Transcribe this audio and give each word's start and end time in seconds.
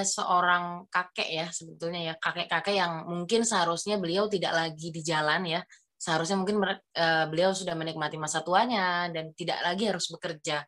ada 0.00 0.08
seorang 0.08 0.88
kakek 0.88 1.28
ya 1.28 1.46
sebetulnya 1.52 2.00
ya 2.00 2.14
kakek-kakek 2.16 2.72
yang 2.72 3.04
mungkin 3.04 3.44
seharusnya 3.44 4.00
beliau 4.00 4.32
tidak 4.32 4.56
lagi 4.56 4.88
di 4.88 5.04
jalan 5.04 5.44
ya 5.44 5.60
seharusnya 6.00 6.40
mungkin 6.40 6.64
uh, 6.64 7.28
beliau 7.28 7.52
sudah 7.52 7.76
menikmati 7.76 8.16
masa 8.16 8.40
tuanya 8.40 9.12
dan 9.12 9.36
tidak 9.36 9.60
lagi 9.60 9.84
harus 9.84 10.08
bekerja. 10.08 10.64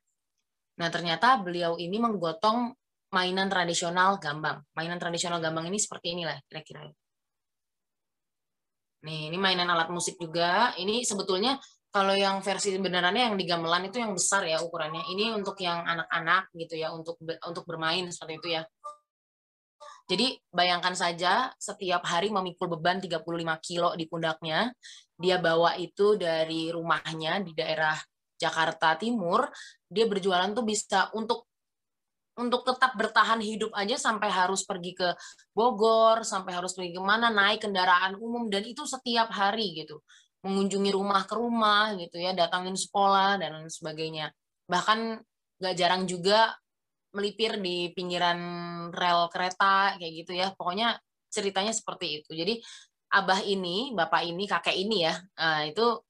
Nah 0.76 0.88
ternyata 0.92 1.40
beliau 1.40 1.80
ini 1.80 1.96
menggotong 1.96 2.76
mainan 3.16 3.48
tradisional 3.48 4.20
gambang. 4.20 4.60
Mainan 4.76 5.00
tradisional 5.00 5.40
gambang 5.40 5.72
ini 5.72 5.80
seperti 5.80 6.12
inilah 6.12 6.36
kira-kira. 6.44 6.84
Nih 9.08 9.32
ini 9.32 9.40
mainan 9.40 9.72
alat 9.72 9.88
musik 9.88 10.20
juga. 10.20 10.76
Ini 10.76 11.00
sebetulnya 11.00 11.56
kalau 11.88 12.12
yang 12.12 12.44
versi 12.44 12.76
benerannya 12.76 13.32
yang 13.32 13.36
di 13.40 13.48
gamelan 13.48 13.88
itu 13.88 14.04
yang 14.04 14.12
besar 14.12 14.44
ya 14.44 14.60
ukurannya. 14.60 15.00
Ini 15.16 15.32
untuk 15.32 15.56
yang 15.64 15.80
anak-anak 15.80 16.52
gitu 16.60 16.76
ya, 16.76 16.92
untuk 16.92 17.16
untuk 17.24 17.64
bermain 17.64 18.04
seperti 18.12 18.36
itu 18.36 18.48
ya. 18.60 18.62
Jadi 20.12 20.36
bayangkan 20.52 20.92
saja 20.92 21.48
setiap 21.56 22.04
hari 22.04 22.28
memikul 22.28 22.68
beban 22.76 23.00
35 23.00 23.24
kilo 23.64 23.96
di 23.96 24.04
pundaknya. 24.04 24.68
Dia 25.16 25.40
bawa 25.40 25.80
itu 25.80 26.20
dari 26.20 26.68
rumahnya 26.68 27.40
di 27.40 27.56
daerah 27.56 27.96
Jakarta 28.36 28.92
Timur, 29.00 29.48
dia 29.88 30.04
berjualan 30.04 30.52
tuh 30.52 30.66
bisa 30.68 31.08
untuk 31.16 31.48
untuk 32.36 32.64
tetap 32.64 32.92
bertahan 32.96 33.40
hidup 33.40 33.72
aja 33.72 33.96
sampai 33.96 34.28
harus 34.28 34.68
pergi 34.68 34.92
ke 34.92 35.08
Bogor, 35.56 36.24
sampai 36.28 36.60
harus 36.60 36.76
pergi 36.76 36.96
ke 36.96 37.02
mana, 37.04 37.32
naik 37.32 37.64
kendaraan 37.64 38.16
umum, 38.20 38.48
dan 38.52 38.64
itu 38.64 38.84
setiap 38.84 39.32
hari 39.32 39.84
gitu 39.84 40.00
mengunjungi 40.42 40.90
rumah 40.90 41.22
ke 41.22 41.34
rumah 41.38 41.94
gitu 41.94 42.18
ya, 42.18 42.34
datangin 42.34 42.74
sekolah 42.74 43.38
dan 43.38 43.62
lain 43.62 43.70
sebagainya. 43.70 44.34
Bahkan 44.66 45.22
gak 45.62 45.74
jarang 45.78 46.02
juga 46.10 46.50
melipir 47.12 47.60
di 47.60 47.92
pinggiran 47.92 48.40
rel 48.92 49.28
kereta 49.28 49.96
kayak 49.96 50.12
gitu 50.24 50.32
ya. 50.36 50.52
Pokoknya 50.56 50.96
ceritanya 51.32 51.72
seperti 51.72 52.20
itu. 52.20 52.30
Jadi 52.32 52.60
abah 53.12 53.40
ini, 53.44 53.92
bapak 53.92 54.22
ini, 54.24 54.44
kakek 54.48 54.76
ini 54.76 55.04
ya, 55.04 55.14
nah, 55.36 55.64
itu 55.68 56.00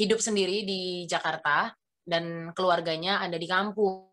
hidup 0.00 0.20
sendiri 0.20 0.64
di 0.64 1.04
Jakarta 1.08 1.72
dan 2.04 2.52
keluarganya 2.52 3.20
ada 3.24 3.36
di 3.36 3.48
kampung. 3.48 4.08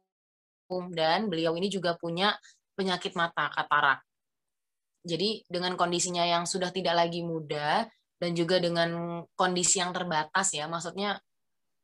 Dan 0.91 1.31
beliau 1.31 1.55
ini 1.55 1.71
juga 1.71 1.95
punya 1.95 2.35
penyakit 2.75 3.15
mata, 3.15 3.47
katarak. 3.47 4.03
Jadi 5.07 5.47
dengan 5.47 5.79
kondisinya 5.79 6.27
yang 6.27 6.43
sudah 6.43 6.75
tidak 6.75 7.07
lagi 7.07 7.23
muda, 7.23 7.87
dan 8.17 8.33
juga 8.33 8.57
dengan 8.57 9.21
kondisi 9.37 9.77
yang 9.77 9.93
terbatas 9.93 10.49
ya 10.53 10.65
maksudnya 10.65 11.21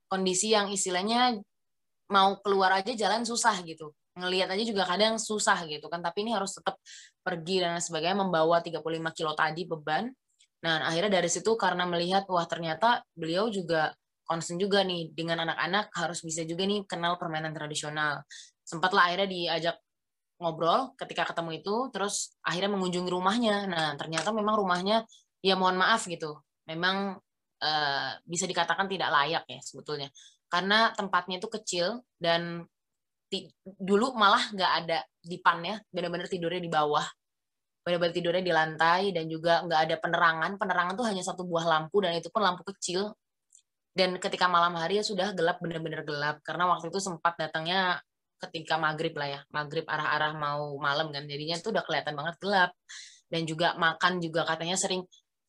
kondisi 0.09 0.53
yang 0.53 0.69
istilahnya 0.69 1.37
mau 2.13 2.37
keluar 2.45 2.77
aja 2.77 2.93
jalan 2.93 3.25
susah 3.25 3.57
gitu. 3.65 3.89
Ngelihat 4.13 4.53
aja 4.53 4.61
juga 4.61 4.85
kadang 4.85 5.17
susah 5.17 5.65
gitu 5.65 5.89
kan. 5.89 6.05
Tapi 6.05 6.21
ini 6.21 6.31
harus 6.37 6.53
tetap 6.53 6.77
pergi 7.25 7.65
dan 7.65 7.81
sebagainya 7.81 8.21
membawa 8.21 8.61
35 8.61 8.85
kilo 9.17 9.33
tadi 9.33 9.65
beban. 9.65 10.13
Nah 10.61 10.85
akhirnya 10.85 11.17
dari 11.17 11.29
situ 11.33 11.57
karena 11.57 11.89
melihat 11.89 12.29
wah 12.29 12.45
ternyata 12.45 13.01
beliau 13.17 13.49
juga 13.49 13.89
concern 14.23 14.61
juga 14.61 14.85
nih 14.85 15.11
dengan 15.11 15.43
anak-anak 15.49 15.91
harus 15.97 16.23
bisa 16.23 16.45
juga 16.45 16.69
nih 16.69 16.85
kenal 16.85 17.17
permainan 17.17 17.51
tradisional. 17.51 18.21
Sempatlah 18.61 19.09
akhirnya 19.09 19.27
diajak 19.27 19.75
ngobrol 20.37 20.93
ketika 20.95 21.33
ketemu 21.33 21.59
itu 21.65 21.75
terus 21.89 22.37
akhirnya 22.45 22.71
mengunjungi 22.77 23.09
rumahnya. 23.09 23.65
Nah 23.65 23.89
ternyata 23.97 24.29
memang 24.29 24.55
rumahnya 24.61 25.03
ya 25.43 25.59
mohon 25.59 25.75
maaf 25.75 26.07
gitu 26.07 26.39
memang 26.63 27.19
uh, 27.59 28.11
bisa 28.23 28.47
dikatakan 28.47 28.87
tidak 28.87 29.11
layak 29.11 29.43
ya 29.47 29.59
sebetulnya 29.59 30.07
karena 30.53 30.93
tempatnya 30.93 31.41
itu 31.41 31.49
kecil 31.49 32.05
dan 32.21 32.61
dulu 33.65 34.13
malah 34.13 34.53
nggak 34.53 34.71
ada 34.85 35.01
dipan 35.25 35.65
ya 35.65 35.81
benar-benar 35.89 36.29
tidurnya 36.29 36.61
di 36.61 36.69
bawah. 36.69 37.01
Benar-benar 37.81 38.13
tidurnya 38.13 38.43
di 38.45 38.53
lantai 38.53 39.09
dan 39.09 39.25
juga 39.25 39.65
nggak 39.65 39.81
ada 39.89 39.95
penerangan. 39.97 40.51
Penerangan 40.61 40.93
tuh 40.93 41.09
hanya 41.09 41.25
satu 41.25 41.41
buah 41.49 41.65
lampu 41.65 42.05
dan 42.05 42.13
itu 42.13 42.29
pun 42.29 42.45
lampu 42.45 42.61
kecil. 42.69 43.17
Dan 43.97 44.21
ketika 44.21 44.45
malam 44.45 44.77
hari 44.77 45.01
ya 45.01 45.03
sudah 45.05 45.33
gelap 45.33 45.57
benar-benar 45.57 46.05
gelap. 46.05 46.37
Karena 46.45 46.69
waktu 46.69 46.93
itu 46.93 47.01
sempat 47.01 47.33
datangnya 47.33 47.97
ketika 48.37 48.77
maghrib 48.77 49.17
lah 49.17 49.29
ya. 49.33 49.41
Maghrib 49.49 49.89
arah-arah 49.89 50.37
mau 50.37 50.77
malam 50.77 51.09
kan. 51.09 51.25
Jadinya 51.25 51.57
tuh 51.57 51.73
udah 51.73 51.81
kelihatan 51.81 52.13
banget 52.13 52.37
gelap. 52.37 52.71
Dan 53.25 53.49
juga 53.49 53.73
makan 53.73 54.21
juga 54.21 54.45
katanya 54.45 54.77
sering 54.77 55.01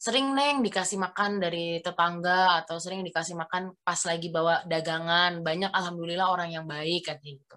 sering 0.05 0.37
neng 0.37 0.61
dikasih 0.61 1.01
makan 1.01 1.41
dari 1.41 1.81
tetangga 1.81 2.61
atau 2.61 2.77
sering 2.77 3.01
dikasih 3.01 3.41
makan 3.41 3.73
pas 3.81 3.97
lagi 4.05 4.29
bawa 4.29 4.61
dagangan. 4.69 5.41
Banyak 5.41 5.73
alhamdulillah 5.73 6.29
orang 6.29 6.53
yang 6.53 6.69
baik 6.69 7.09
kan 7.09 7.17
gitu. 7.25 7.57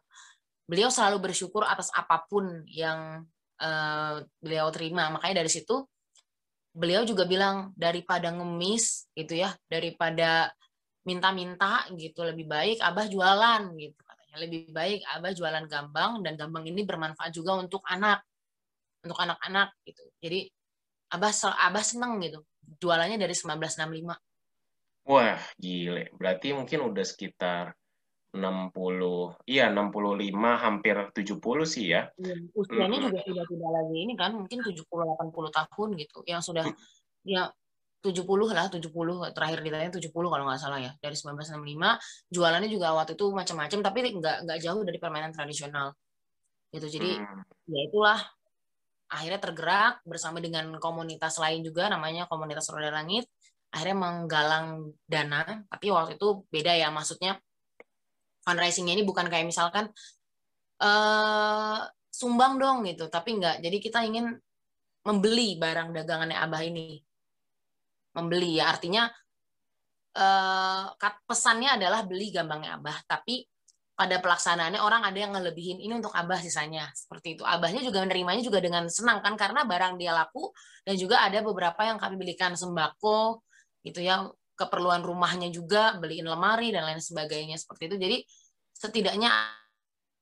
Beliau 0.63 0.88
selalu 0.88 1.28
bersyukur 1.28 1.68
atas 1.68 1.91
apa 1.91 2.24
pun 2.24 2.63
yang 2.72 3.28
uh, 3.59 4.24
beliau 4.40 4.72
terima. 4.72 5.12
Makanya 5.12 5.44
dari 5.44 5.52
situ 5.52 5.84
beliau 6.72 7.03
juga 7.03 7.28
bilang 7.28 7.75
daripada 7.75 8.31
ngemis 8.31 9.12
gitu 9.12 9.44
ya 9.44 9.52
daripada 9.68 10.47
minta-minta 11.03 11.84
gitu. 12.00 12.24
Lebih 12.24 12.47
baik 12.47 12.78
abah 12.79 13.12
jualan 13.12 13.75
gitu 13.75 14.00
katanya. 14.08 14.35
Lebih 14.40 14.72
baik 14.72 15.03
abah 15.19 15.31
jualan 15.35 15.66
gambang 15.68 16.24
dan 16.24 16.40
gambang 16.40 16.64
ini 16.64 16.88
bermanfaat 16.88 17.35
juga 17.35 17.59
untuk 17.59 17.84
anak 17.91 18.24
untuk 19.03 19.19
anak-anak 19.19 19.75
gitu. 19.84 20.03
Jadi 20.24 20.47
Abah 21.13 21.31
Abah 21.63 21.84
seneng 21.84 22.19
gitu. 22.19 22.44
Jualannya 22.84 23.16
dari 23.16 23.31
1965. 23.31 24.16
Wah, 25.07 25.40
gile. 25.56 26.12
Berarti 26.19 26.51
mungkin 26.51 26.91
udah 26.91 27.06
sekitar 27.07 27.72
60, 28.35 28.75
iya 29.47 29.72
65 29.72 30.35
hampir 30.59 30.96
70 31.16 31.63
sih 31.63 31.96
ya. 31.96 32.12
Iya, 32.19 32.35
usianya 32.51 32.97
hmm. 33.00 33.06
juga 33.07 33.19
sudah 33.23 33.46
tidak 33.47 33.72
lagi 33.72 33.96
ini 34.03 34.13
kan, 34.19 34.31
mungkin 34.35 34.59
70 34.59 34.84
80 34.84 35.57
tahun 35.57 35.90
gitu. 35.96 36.19
Yang 36.28 36.41
sudah 36.51 36.66
hmm. 36.67 36.75
ya 37.23 37.47
70 38.03 38.28
lah, 38.51 38.67
70 38.67 38.84
terakhir 39.31 39.59
ditanya 39.63 39.90
70 39.96 40.12
kalau 40.12 40.44
nggak 40.44 40.59
salah 40.59 40.79
ya. 40.84 40.91
Dari 41.00 41.16
1965 41.16 42.35
jualannya 42.35 42.69
juga 42.69 42.88
waktu 42.94 43.16
itu 43.16 43.25
macam-macam 43.31 43.79
tapi 43.79 43.97
nggak 44.19 44.38
nggak 44.44 44.59
jauh 44.59 44.81
dari 44.84 45.00
permainan 45.00 45.31
tradisional. 45.31 45.96
Gitu. 46.75 47.00
Jadi 47.00 47.12
hmm. 47.16 47.72
ya 47.72 47.79
itulah 47.88 48.19
akhirnya 49.07 49.40
tergerak 49.40 50.03
bersama 50.03 50.44
dengan 50.44 50.75
komunitas 50.84 51.40
lain 51.40 51.63
juga 51.63 51.88
namanya 51.88 52.28
komunitas 52.28 52.68
Roda 52.68 52.91
Langit. 52.91 53.28
Akhirnya 53.72 53.97
menggalang 54.00 54.95
dana 55.03 55.63
tapi 55.68 55.91
waktu 55.91 56.16
itu 56.16 56.47
beda 56.47 56.72
ya 56.75 56.88
maksudnya 56.88 57.35
fundraisingnya 58.47 58.96
ini 58.96 59.03
bukan 59.03 59.28
kayak 59.28 59.44
misalkan 59.44 59.91
uh, 60.79 61.84
sumbang 62.07 62.56
dong 62.56 62.88
gitu 62.88 63.12
tapi 63.12 63.35
enggak 63.35 63.59
jadi 63.59 63.78
kita 63.84 64.00
ingin 64.07 64.40
membeli 65.03 65.59
barang 65.59 65.96
dagangannya 65.96 66.38
Abah 66.40 66.62
ini. 66.63 67.00
Membeli 68.16 68.59
ya 68.59 68.72
artinya 68.72 69.07
uh, 70.17 70.85
pesannya 71.28 71.79
adalah 71.79 72.03
beli 72.03 72.31
gambangnya 72.31 72.75
Abah 72.75 72.97
tapi 73.07 73.46
pada 73.97 74.22
pelaksanaannya 74.22 74.78
orang 74.78 75.02
ada 75.09 75.18
yang 75.18 75.34
ngelebihin 75.34 75.81
ini 75.81 75.97
untuk 75.97 76.13
abah 76.13 76.38
sisanya 76.38 76.85
seperti 76.94 77.34
itu. 77.34 77.41
Abahnya 77.41 77.81
juga 77.81 78.06
menerimanya 78.06 78.46
juga 78.46 78.62
dengan 78.62 78.85
senang 78.94 79.25
kan 79.25 79.34
karena 79.34 79.66
barang 79.66 79.97
dia 79.97 80.13
laku 80.13 80.53
dan 80.85 80.94
juga 81.02 81.25
ada 81.25 81.41
beberapa 81.41 81.81
yang 81.81 81.97
kami 81.97 82.13
belikan 82.13 82.53
sembako 82.53 83.41
gitu 83.81 84.06
ya 84.06 84.30
keperluan 84.53 85.02
rumahnya 85.02 85.50
juga 85.50 85.97
beliin 85.97 86.30
lemari 86.30 86.69
dan 86.69 86.85
lain 86.85 87.02
sebagainya 87.02 87.58
seperti 87.58 87.90
itu. 87.90 87.97
Jadi 87.97 88.18
setidaknya 88.78 89.34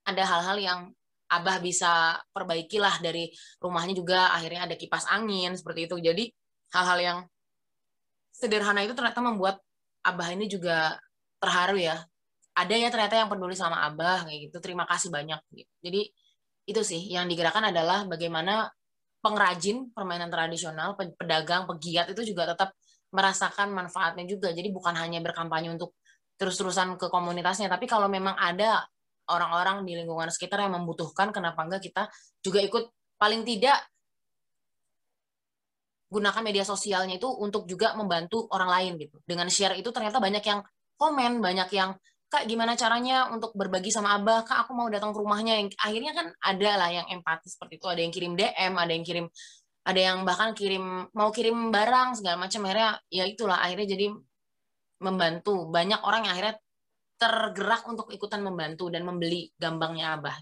ada 0.07 0.23
hal-hal 0.23 0.55
yang 0.55 0.79
abah 1.27 1.59
bisa 1.59 2.15
perbaikilah 2.31 3.03
dari 3.03 3.27
rumahnya 3.59 3.91
juga 3.91 4.31
akhirnya 4.31 4.71
ada 4.71 4.79
kipas 4.79 5.03
angin 5.11 5.51
seperti 5.51 5.91
itu. 5.91 5.99
Jadi 5.99 6.31
hal-hal 6.71 6.99
yang 7.03 7.19
sederhana 8.31 8.87
itu 8.87 8.95
ternyata 8.95 9.19
membuat 9.19 9.59
abah 10.07 10.31
ini 10.31 10.47
juga 10.47 10.95
terharu 11.43 11.75
ya 11.75 11.99
ada 12.55 12.73
ya 12.73 12.87
ternyata 12.87 13.19
yang 13.19 13.27
peduli 13.27 13.53
sama 13.53 13.83
abah 13.83 14.23
kayak 14.25 14.49
gitu. 14.49 14.57
Terima 14.63 14.87
kasih 14.87 15.11
banyak 15.11 15.39
gitu. 15.51 15.73
jadi 15.83 16.01
itu 16.65 16.81
sih 16.81 17.01
yang 17.13 17.29
digerakkan 17.29 17.69
adalah 17.69 18.09
bagaimana 18.09 18.71
pengrajin 19.21 19.93
permainan 19.93 20.33
tradisional 20.33 20.97
pedagang 20.97 21.69
pegiat 21.69 22.09
itu 22.13 22.33
juga 22.33 22.55
tetap 22.55 22.73
merasakan 23.13 23.69
manfaatnya 23.75 24.25
juga. 24.25 24.49
Jadi 24.55 24.71
bukan 24.73 24.95
hanya 24.97 25.21
berkampanye 25.21 25.75
untuk 25.75 25.93
terus-terusan 26.39 26.97
ke 26.99 27.07
komunitasnya 27.11 27.71
tapi 27.71 27.85
kalau 27.87 28.09
memang 28.11 28.35
ada 28.35 28.83
orang-orang 29.31 29.87
di 29.87 29.95
lingkungan 29.95 30.29
sekitar 30.29 30.61
yang 30.67 30.73
membutuhkan 30.75 31.31
kenapa 31.35 31.63
enggak 31.65 31.85
kita 31.85 32.07
juga 32.41 32.59
ikut. 32.63 32.83
Paling 33.15 33.47
tidak 33.47 33.79
gunakan 36.11 36.43
media 36.45 36.63
sosialnya 36.67 37.17
itu 37.17 37.27
untuk 37.27 37.65
juga 37.65 37.97
membantu 37.97 38.45
orang 38.53 38.69
lain 38.69 38.91
gitu. 39.01 39.17
Dengan 39.25 39.47
share 39.49 39.75
itu 39.79 39.89
ternyata 39.89 40.21
banyak 40.21 40.43
yang 40.43 40.61
komen 40.95 41.43
banyak 41.43 41.69
yang 41.75 41.91
kak 42.35 42.51
gimana 42.51 42.75
caranya 42.75 43.31
untuk 43.31 43.55
berbagi 43.55 43.95
sama 43.95 44.19
abah? 44.19 44.43
Kak 44.43 44.67
aku 44.67 44.75
mau 44.75 44.91
datang 44.91 45.15
ke 45.15 45.23
rumahnya. 45.23 45.55
Yang 45.55 45.79
akhirnya 45.79 46.11
kan 46.11 46.27
ada 46.43 46.71
lah 46.75 46.89
yang 46.91 47.07
empati 47.07 47.47
seperti 47.47 47.79
itu. 47.79 47.87
Ada 47.87 48.01
yang 48.03 48.11
kirim 48.11 48.31
DM 48.35 48.73
ada 48.75 48.91
yang 48.91 49.05
kirim 49.07 49.25
ada 49.85 49.99
yang 50.01 50.17
bahkan 50.27 50.51
kirim 50.51 51.07
mau 51.15 51.31
kirim 51.31 51.71
barang 51.71 52.19
segala 52.19 52.35
macam. 52.43 52.67
Akhirnya 52.67 52.99
ya 53.07 53.23
itulah 53.23 53.63
akhirnya 53.63 53.87
jadi 53.95 54.11
membantu. 54.99 55.71
Banyak 55.71 56.03
orang 56.03 56.27
yang 56.27 56.33
akhirnya 56.35 56.55
tergerak 57.15 57.87
untuk 57.87 58.11
ikutan 58.11 58.43
membantu 58.43 58.91
dan 58.91 59.07
membeli 59.07 59.55
gambangnya 59.55 60.19
abah. 60.19 60.35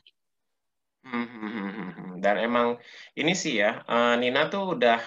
Hmm, 1.05 1.27
hmm, 1.29 1.51
hmm. 1.53 2.11
Dan 2.23 2.41
emang 2.41 2.67
ini 3.13 3.37
sih 3.37 3.61
ya, 3.61 3.85
uh, 3.85 4.15
Nina 4.15 4.47
tuh 4.47 4.79
udah 4.79 4.97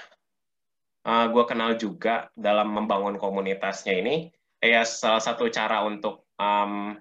eh, 1.08 1.26
gue 1.32 1.44
kenal 1.48 1.80
juga 1.80 2.28
dalam 2.36 2.70
membangun 2.70 3.16
komunitasnya 3.18 3.96
ini. 3.98 4.30
Ya 4.60 4.84
salah 4.84 5.24
satu 5.24 5.48
cara 5.48 5.82
untuk 5.82 6.25
um, 6.40 6.96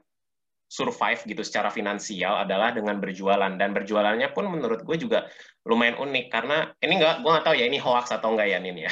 survive 0.66 1.22
gitu 1.30 1.46
secara 1.46 1.70
finansial 1.70 2.42
adalah 2.42 2.74
dengan 2.74 2.98
berjualan. 2.98 3.54
Dan 3.56 3.72
berjualannya 3.72 4.34
pun 4.34 4.50
menurut 4.50 4.82
gue 4.82 4.98
juga 4.98 5.30
lumayan 5.64 5.96
unik. 5.96 6.26
Karena 6.34 6.68
ini 6.82 7.00
enggak 7.00 7.22
gue 7.22 7.32
nggak 7.32 7.46
tahu 7.46 7.56
ya 7.56 7.66
ini 7.70 7.78
hoax 7.80 8.12
atau 8.12 8.34
enggak 8.34 8.50
ya 8.52 8.58
Nin 8.60 8.84
ya. 8.84 8.92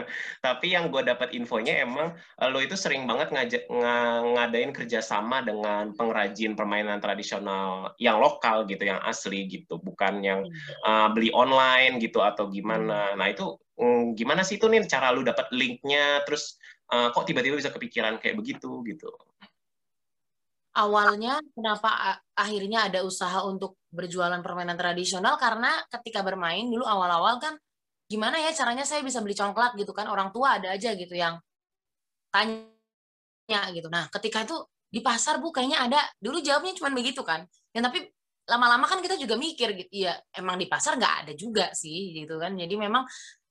Tapi 0.46 0.76
yang 0.76 0.92
gue 0.92 1.02
dapat 1.02 1.32
infonya 1.32 1.82
emang 1.82 2.14
eh, 2.14 2.48
lo 2.48 2.60
itu 2.60 2.76
sering 2.76 3.08
banget 3.08 3.32
ngajak 3.32 3.62
ng 3.66 4.24
ngadain 4.38 4.70
kerjasama 4.70 5.42
dengan 5.42 5.96
pengrajin 5.96 6.54
permainan 6.54 7.00
tradisional 7.00 7.96
yang 7.98 8.20
lokal 8.20 8.68
gitu 8.68 8.84
yang 8.84 9.00
asli 9.02 9.48
gitu. 9.48 9.80
Bukan 9.80 10.22
yang 10.22 10.46
uh, 10.86 11.08
beli 11.10 11.32
online 11.32 11.98
gitu 11.98 12.20
atau 12.20 12.46
gimana. 12.52 13.16
Nah 13.16 13.26
itu 13.32 13.56
um, 13.80 14.12
gimana 14.14 14.44
sih 14.46 14.60
itu 14.60 14.68
nih 14.68 14.84
cara 14.86 15.10
lu 15.10 15.24
dapat 15.24 15.48
linknya? 15.50 16.22
Terus 16.28 16.60
uh, 16.92 17.08
kok 17.10 17.24
tiba-tiba 17.24 17.56
bisa 17.56 17.72
kepikiran 17.72 18.20
kayak 18.20 18.36
begitu 18.36 18.84
gitu 18.84 19.08
awalnya 20.74 21.38
kenapa 21.54 22.18
akhirnya 22.34 22.90
ada 22.90 23.06
usaha 23.06 23.46
untuk 23.46 23.78
berjualan 23.94 24.42
permainan 24.42 24.74
tradisional? 24.74 25.38
Karena 25.38 25.70
ketika 25.88 26.26
bermain 26.26 26.66
dulu 26.66 26.82
awal-awal 26.82 27.38
kan 27.38 27.54
gimana 28.04 28.36
ya 28.42 28.52
caranya 28.52 28.84
saya 28.84 29.00
bisa 29.06 29.22
beli 29.22 29.38
congklak 29.38 29.78
gitu 29.78 29.94
kan? 29.94 30.10
Orang 30.10 30.34
tua 30.34 30.58
ada 30.58 30.74
aja 30.74 30.92
gitu 30.98 31.14
yang 31.14 31.38
tanya 32.34 33.60
gitu. 33.70 33.86
Nah 33.86 34.10
ketika 34.10 34.42
itu 34.42 34.58
di 34.90 35.00
pasar 35.02 35.38
bu 35.38 35.54
kayaknya 35.54 35.78
ada. 35.86 36.00
Dulu 36.18 36.42
jawabnya 36.42 36.74
cuma 36.74 36.90
begitu 36.90 37.22
kan. 37.22 37.46
Ya 37.70 37.82
tapi 37.82 38.10
lama-lama 38.44 38.84
kan 38.90 38.98
kita 38.98 39.14
juga 39.14 39.38
mikir 39.38 39.78
gitu. 39.78 40.10
Ya 40.10 40.18
emang 40.34 40.58
di 40.58 40.66
pasar 40.66 40.98
nggak 40.98 41.14
ada 41.26 41.32
juga 41.38 41.70
sih 41.74 42.18
gitu 42.18 42.38
kan. 42.42 42.58
Jadi 42.58 42.74
memang 42.74 43.06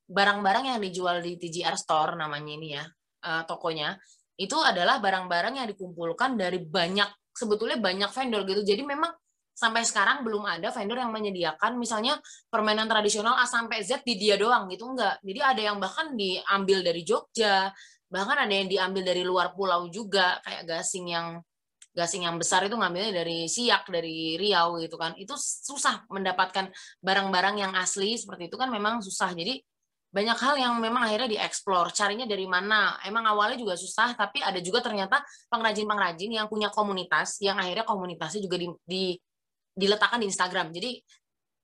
barang-barang 0.07 0.75
yang 0.75 0.79
dijual 0.83 1.23
di 1.23 1.39
TGR 1.39 1.79
Store 1.79 2.19
namanya 2.19 2.51
ini 2.51 2.67
ya 2.75 2.83
uh, 3.23 3.43
tokonya 3.47 3.95
itu 4.44 4.57
adalah 4.60 5.00
barang-barang 5.00 5.63
yang 5.63 5.68
dikumpulkan 5.72 6.36
dari 6.36 6.60
banyak 6.60 7.07
sebetulnya 7.31 7.80
banyak 7.80 8.12
vendor 8.12 8.44
gitu. 8.44 8.62
Jadi 8.62 8.84
memang 8.84 9.12
sampai 9.54 9.86
sekarang 9.86 10.25
belum 10.25 10.44
ada 10.44 10.74
vendor 10.74 10.98
yang 10.98 11.13
menyediakan 11.13 11.78
misalnya 11.78 12.18
permainan 12.50 12.90
tradisional 12.90 13.38
A 13.38 13.45
sampai 13.45 13.86
Z 13.86 14.01
di 14.01 14.18
dia 14.18 14.36
doang 14.36 14.68
gitu 14.68 14.90
enggak. 14.90 15.22
Jadi 15.22 15.40
ada 15.40 15.62
yang 15.62 15.78
bahkan 15.78 16.18
diambil 16.18 16.81
dari 16.81 17.01
Jogja, 17.06 17.69
bahkan 18.10 18.38
ada 18.38 18.54
yang 18.54 18.68
diambil 18.68 19.04
dari 19.06 19.24
luar 19.25 19.54
pulau 19.54 19.88
juga 19.94 20.42
kayak 20.42 20.66
gasing 20.66 21.13
yang 21.13 21.42
gasing 21.94 22.25
yang 22.25 22.42
besar 22.42 22.66
itu 22.66 22.74
ngambilnya 22.74 23.13
dari 23.13 23.45
Siak 23.45 23.86
dari 23.94 24.36
Riau 24.42 24.81
gitu 24.81 24.98
kan. 24.98 25.13
Itu 25.13 25.38
susah 25.38 26.10
mendapatkan 26.10 26.74
barang-barang 27.00 27.56
yang 27.62 27.74
asli 27.78 28.18
seperti 28.18 28.50
itu 28.50 28.57
kan 28.57 28.74
memang 28.74 29.06
susah. 29.06 29.30
Jadi 29.38 29.62
banyak 30.13 30.38
hal 30.38 30.56
yang 30.62 30.74
memang 30.77 31.10
akhirnya 31.10 31.25
dieksplor 31.25 31.89
carinya 31.89 32.30
dari 32.30 32.45
mana? 32.45 33.01
Emang 33.01 33.25
awalnya 33.25 33.57
juga 33.57 33.74
susah 33.74 34.13
tapi 34.13 34.45
ada 34.45 34.62
juga 34.62 34.86
ternyata 34.86 35.25
pengrajin-pengrajin 35.50 36.30
yang 36.30 36.45
punya 36.45 36.69
komunitas 36.69 37.42
yang 37.42 37.57
akhirnya 37.57 37.81
komunitasnya 37.81 38.45
juga 38.45 38.62
di, 38.62 38.68
di 38.86 39.04
diletakkan 39.74 40.21
di 40.21 40.30
Instagram. 40.30 40.69
Jadi 40.69 41.01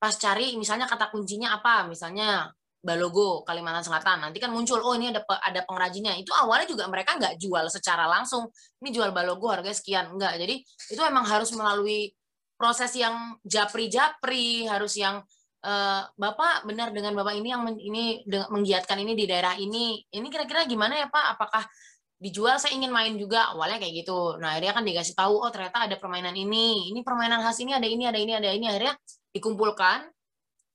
pas 0.01 0.17
cari 0.17 0.57
misalnya 0.57 0.89
kata 0.89 1.13
kuncinya 1.13 1.61
apa? 1.61 1.85
Misalnya 1.85 2.49
Balogo 2.81 3.45
Kalimantan 3.45 3.85
Selatan. 3.85 4.17
Nanti 4.25 4.41
kan 4.41 4.49
muncul 4.49 4.81
oh 4.81 4.97
ini 4.97 5.13
ada 5.13 5.21
ada 5.45 5.61
pengrajinnya. 5.69 6.17
Itu 6.17 6.33
awalnya 6.33 6.65
juga 6.65 6.89
mereka 6.89 7.21
nggak 7.21 7.37
jual 7.37 7.69
secara 7.69 8.09
langsung. 8.09 8.49
Ini 8.81 8.89
jual 8.89 9.13
Balogo 9.13 9.51
harganya 9.53 9.77
sekian. 9.77 10.09
Enggak 10.15 10.41
jadi 10.41 10.57
itu 10.65 11.01
emang 11.05 11.27
harus 11.27 11.53
melalui 11.53 12.17
proses 12.57 12.91
yang 12.97 13.37
japri-japri 13.45 14.67
harus 14.67 14.97
yang 14.97 15.21
Uh, 15.59 16.07
Bapak 16.15 16.63
benar 16.63 16.95
dengan 16.95 17.11
Bapak 17.19 17.35
ini 17.35 17.51
yang 17.51 17.67
men, 17.67 17.75
ini 17.75 18.23
menggiatkan 18.27 18.95
ini 18.95 19.11
di 19.11 19.27
daerah 19.27 19.59
ini. 19.59 19.99
Ini 20.07 20.27
kira-kira 20.31 20.63
gimana 20.63 20.95
ya 20.95 21.11
Pak? 21.11 21.35
Apakah 21.35 21.67
dijual? 22.15 22.55
Saya 22.63 22.79
ingin 22.79 22.95
main 22.95 23.19
juga. 23.19 23.51
Awalnya 23.51 23.83
kayak 23.83 24.07
gitu. 24.07 24.39
Nah, 24.39 24.55
akhirnya 24.55 24.71
kan 24.71 24.87
dikasih 24.87 25.15
tahu, 25.19 25.35
oh 25.35 25.51
ternyata 25.51 25.83
ada 25.83 25.99
permainan 25.99 26.31
ini. 26.31 26.95
Ini 26.95 27.03
permainan 27.03 27.43
khas 27.43 27.59
ini 27.59 27.75
ada 27.75 27.83
ini, 27.83 28.07
ada 28.07 28.19
ini, 28.19 28.31
ada 28.39 28.49
ini. 28.55 28.65
Akhirnya 28.71 28.95
dikumpulkan. 29.35 30.07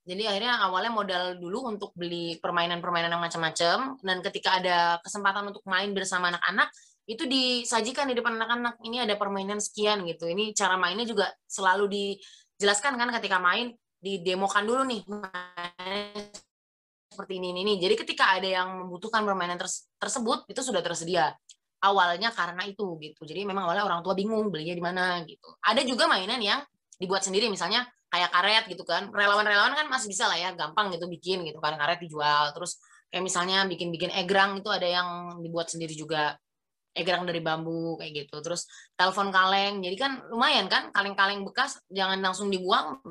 Jadi 0.04 0.28
akhirnya 0.28 0.60
awalnya 0.60 0.92
modal 0.92 1.24
dulu 1.40 1.64
untuk 1.64 1.96
beli 1.96 2.36
permainan-permainan 2.36 3.08
yang 3.08 3.24
macam-macam. 3.24 3.96
Dan 4.04 4.20
ketika 4.20 4.60
ada 4.60 5.00
kesempatan 5.00 5.48
untuk 5.48 5.64
main 5.64 5.96
bersama 5.96 6.28
anak-anak, 6.28 6.68
itu 7.08 7.24
disajikan 7.24 8.04
di 8.12 8.20
depan 8.20 8.36
anak-anak. 8.36 8.84
Ini 8.84 9.08
ada 9.08 9.16
permainan 9.16 9.64
sekian 9.64 10.04
gitu. 10.04 10.28
Ini 10.28 10.52
cara 10.52 10.76
mainnya 10.76 11.08
juga 11.08 11.32
selalu 11.48 11.88
dijelaskan 11.88 13.00
kan 13.00 13.08
ketika 13.16 13.40
main 13.40 13.72
didemokan 14.04 14.68
dulu 14.68 14.84
nih 14.84 15.00
seperti 17.08 17.38
ini, 17.40 17.56
ini 17.56 17.60
ini. 17.64 17.74
Jadi 17.80 17.94
ketika 17.94 18.36
ada 18.36 18.44
yang 18.44 18.68
membutuhkan 18.84 19.24
permainan 19.24 19.56
tersebut 19.96 20.44
itu 20.50 20.60
sudah 20.60 20.84
tersedia. 20.84 21.32
Awalnya 21.84 22.32
karena 22.32 22.64
itu 22.64 22.96
gitu. 23.00 23.22
Jadi 23.28 23.44
memang 23.44 23.68
awalnya 23.68 23.84
orang 23.84 24.00
tua 24.00 24.16
bingung 24.16 24.48
belinya 24.48 24.74
di 24.74 24.84
mana 24.84 25.20
gitu. 25.24 25.56
Ada 25.62 25.84
juga 25.84 26.08
mainan 26.08 26.40
yang 26.40 26.60
dibuat 26.96 27.24
sendiri 27.24 27.46
misalnya 27.52 27.84
kayak 28.08 28.32
karet 28.32 28.64
gitu 28.72 28.84
kan. 28.88 29.12
Relawan-relawan 29.12 29.72
kan 29.76 29.86
masih 29.88 30.08
bisa 30.08 30.24
lah 30.28 30.36
ya, 30.36 30.52
gampang 30.56 30.92
gitu 30.92 31.08
bikin 31.08 31.44
gitu 31.44 31.60
kan 31.60 31.76
karet 31.76 32.00
dijual. 32.00 32.50
Terus 32.56 32.80
kayak 33.12 33.24
misalnya 33.24 33.68
bikin-bikin 33.68 34.10
egrang 34.16 34.58
itu 34.58 34.68
ada 34.72 34.88
yang 34.88 35.08
dibuat 35.44 35.68
sendiri 35.68 35.92
juga 35.92 36.34
egrang 36.96 37.28
dari 37.28 37.44
bambu 37.44 38.00
kayak 38.00 38.26
gitu. 38.26 38.40
Terus 38.40 38.64
telepon 38.96 39.28
kaleng. 39.28 39.84
Jadi 39.84 39.96
kan 40.00 40.24
lumayan 40.32 40.66
kan 40.72 40.88
kaleng-kaleng 40.88 41.44
bekas 41.44 41.78
jangan 41.92 42.16
langsung 42.18 42.48
dibuang 42.48 43.04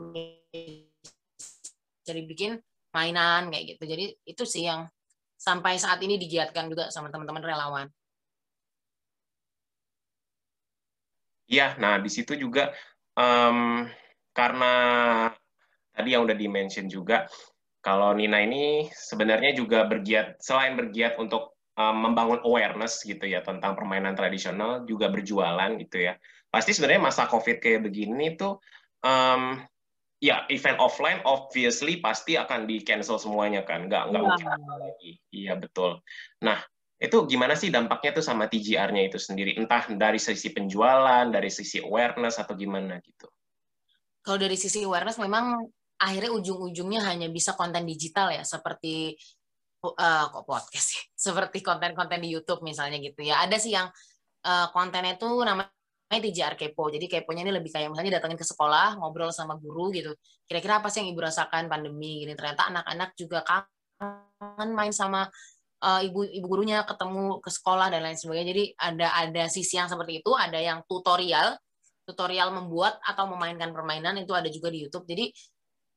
jadi 2.06 2.22
bikin 2.28 2.52
mainan 2.94 3.50
kayak 3.50 3.76
gitu. 3.76 3.84
Jadi 3.90 4.06
itu 4.28 4.44
sih 4.46 4.70
yang 4.70 4.86
sampai 5.40 5.76
saat 5.76 6.00
ini 6.06 6.16
digiatkan 6.16 6.70
juga 6.72 6.88
sama 6.94 7.10
teman-teman 7.10 7.44
relawan. 7.44 7.88
Iya, 11.52 11.76
nah 11.78 12.00
di 12.00 12.08
situ 12.08 12.40
juga 12.40 12.72
um, 13.20 13.84
karena 14.32 14.74
tadi 15.92 16.16
yang 16.16 16.24
udah 16.26 16.38
dimention 16.38 16.88
juga, 16.88 17.28
kalau 17.84 18.16
Nina 18.16 18.40
ini 18.42 18.88
sebenarnya 18.90 19.52
juga 19.54 19.84
bergiat 19.86 20.40
selain 20.40 20.80
bergiat 20.80 21.20
untuk 21.20 21.60
um, 21.76 21.98
membangun 22.10 22.40
awareness 22.48 23.04
gitu 23.04 23.28
ya 23.28 23.44
tentang 23.44 23.76
permainan 23.76 24.16
tradisional, 24.16 24.88
juga 24.88 25.12
berjualan 25.12 25.76
gitu 25.78 26.08
ya. 26.10 26.16
Pasti 26.48 26.72
sebenarnya 26.72 27.12
masa 27.12 27.28
COVID 27.28 27.60
kayak 27.60 27.86
begini 27.86 28.40
tuh 28.40 28.58
um, 29.04 29.60
ya 30.24 30.48
event 30.48 30.80
offline 30.80 31.20
obviously 31.28 32.00
pasti 32.00 32.40
akan 32.40 32.64
di 32.64 32.80
cancel 32.80 33.20
semuanya 33.20 33.68
kan 33.68 33.92
nggak 33.92 34.16
nggak 34.16 34.24
ya. 34.24 34.28
mungkin 34.32 34.48
lagi. 34.80 35.12
Iya 35.36 35.54
betul. 35.60 36.00
Nah 36.40 36.64
itu 36.96 37.28
gimana 37.28 37.60
sih 37.60 37.68
dampaknya 37.68 38.16
tuh 38.16 38.24
sama 38.24 38.48
TGR-nya 38.48 39.12
itu 39.12 39.20
sendiri? 39.20 39.60
Entah 39.60 39.84
dari 39.92 40.16
sisi 40.24 40.56
penjualan 40.56 41.28
dari 41.28 41.52
sisi 41.52 41.84
awareness 41.84 42.40
atau 42.40 42.56
gimana 42.56 43.04
gitu? 43.04 43.28
Kalau 44.24 44.40
dari 44.40 44.56
sisi 44.56 44.88
awareness 44.88 45.20
memang 45.20 45.60
akhirnya 46.00 46.32
ujung-ujungnya 46.32 47.04
hanya 47.04 47.28
bisa 47.28 47.60
konten 47.60 47.84
digital 47.84 48.32
ya 48.32 48.48
seperti 48.48 49.20
uh, 49.84 50.32
kok 50.32 50.48
podcast 50.48 50.88
sih 50.96 51.04
seperti 51.28 51.60
konten-konten 51.60 52.24
di 52.24 52.32
YouTube 52.32 52.64
misalnya 52.64 52.96
gitu 53.04 53.28
ya. 53.28 53.44
Ada 53.44 53.60
sih 53.60 53.76
yang 53.76 53.92
uh, 54.48 54.72
kontennya 54.72 55.20
tuh 55.20 55.44
namanya 55.44 55.68
TJR 56.10 56.54
kepo. 56.54 56.94
Jadi 56.94 57.10
keponya 57.10 57.42
ini 57.48 57.54
lebih 57.56 57.74
kayak 57.74 57.90
misalnya 57.90 58.22
datangin 58.22 58.38
ke 58.38 58.46
sekolah, 58.46 59.02
ngobrol 59.02 59.34
sama 59.34 59.58
guru 59.58 59.90
gitu. 59.94 60.14
Kira-kira 60.46 60.80
apa 60.84 60.94
sih 60.94 61.02
yang 61.02 61.10
ibu 61.16 61.22
rasakan 61.24 61.66
pandemi 61.72 62.26
gini? 62.26 62.34
Ternyata 62.38 62.70
anak-anak 62.70 63.10
juga 63.18 63.42
kangen 63.42 64.70
main 64.78 64.94
sama 64.94 65.26
uh, 65.84 66.02
ibu 66.06 66.24
ibu 66.24 66.46
gurunya, 66.46 66.86
ketemu 66.86 67.42
ke 67.42 67.50
sekolah 67.50 67.90
dan 67.90 68.06
lain 68.06 68.18
sebagainya. 68.18 68.48
Jadi 68.54 68.64
ada 68.78 69.08
ada 69.26 69.44
sisi 69.50 69.76
yang 69.76 69.90
seperti 69.90 70.22
itu, 70.22 70.32
ada 70.38 70.60
yang 70.62 70.86
tutorial, 70.86 71.58
tutorial 72.06 72.54
membuat 72.54 73.00
atau 73.04 73.28
memainkan 73.32 73.74
permainan 73.74 74.16
itu 74.22 74.32
ada 74.32 74.48
juga 74.48 74.70
di 74.70 74.86
YouTube. 74.86 75.10
Jadi 75.10 75.34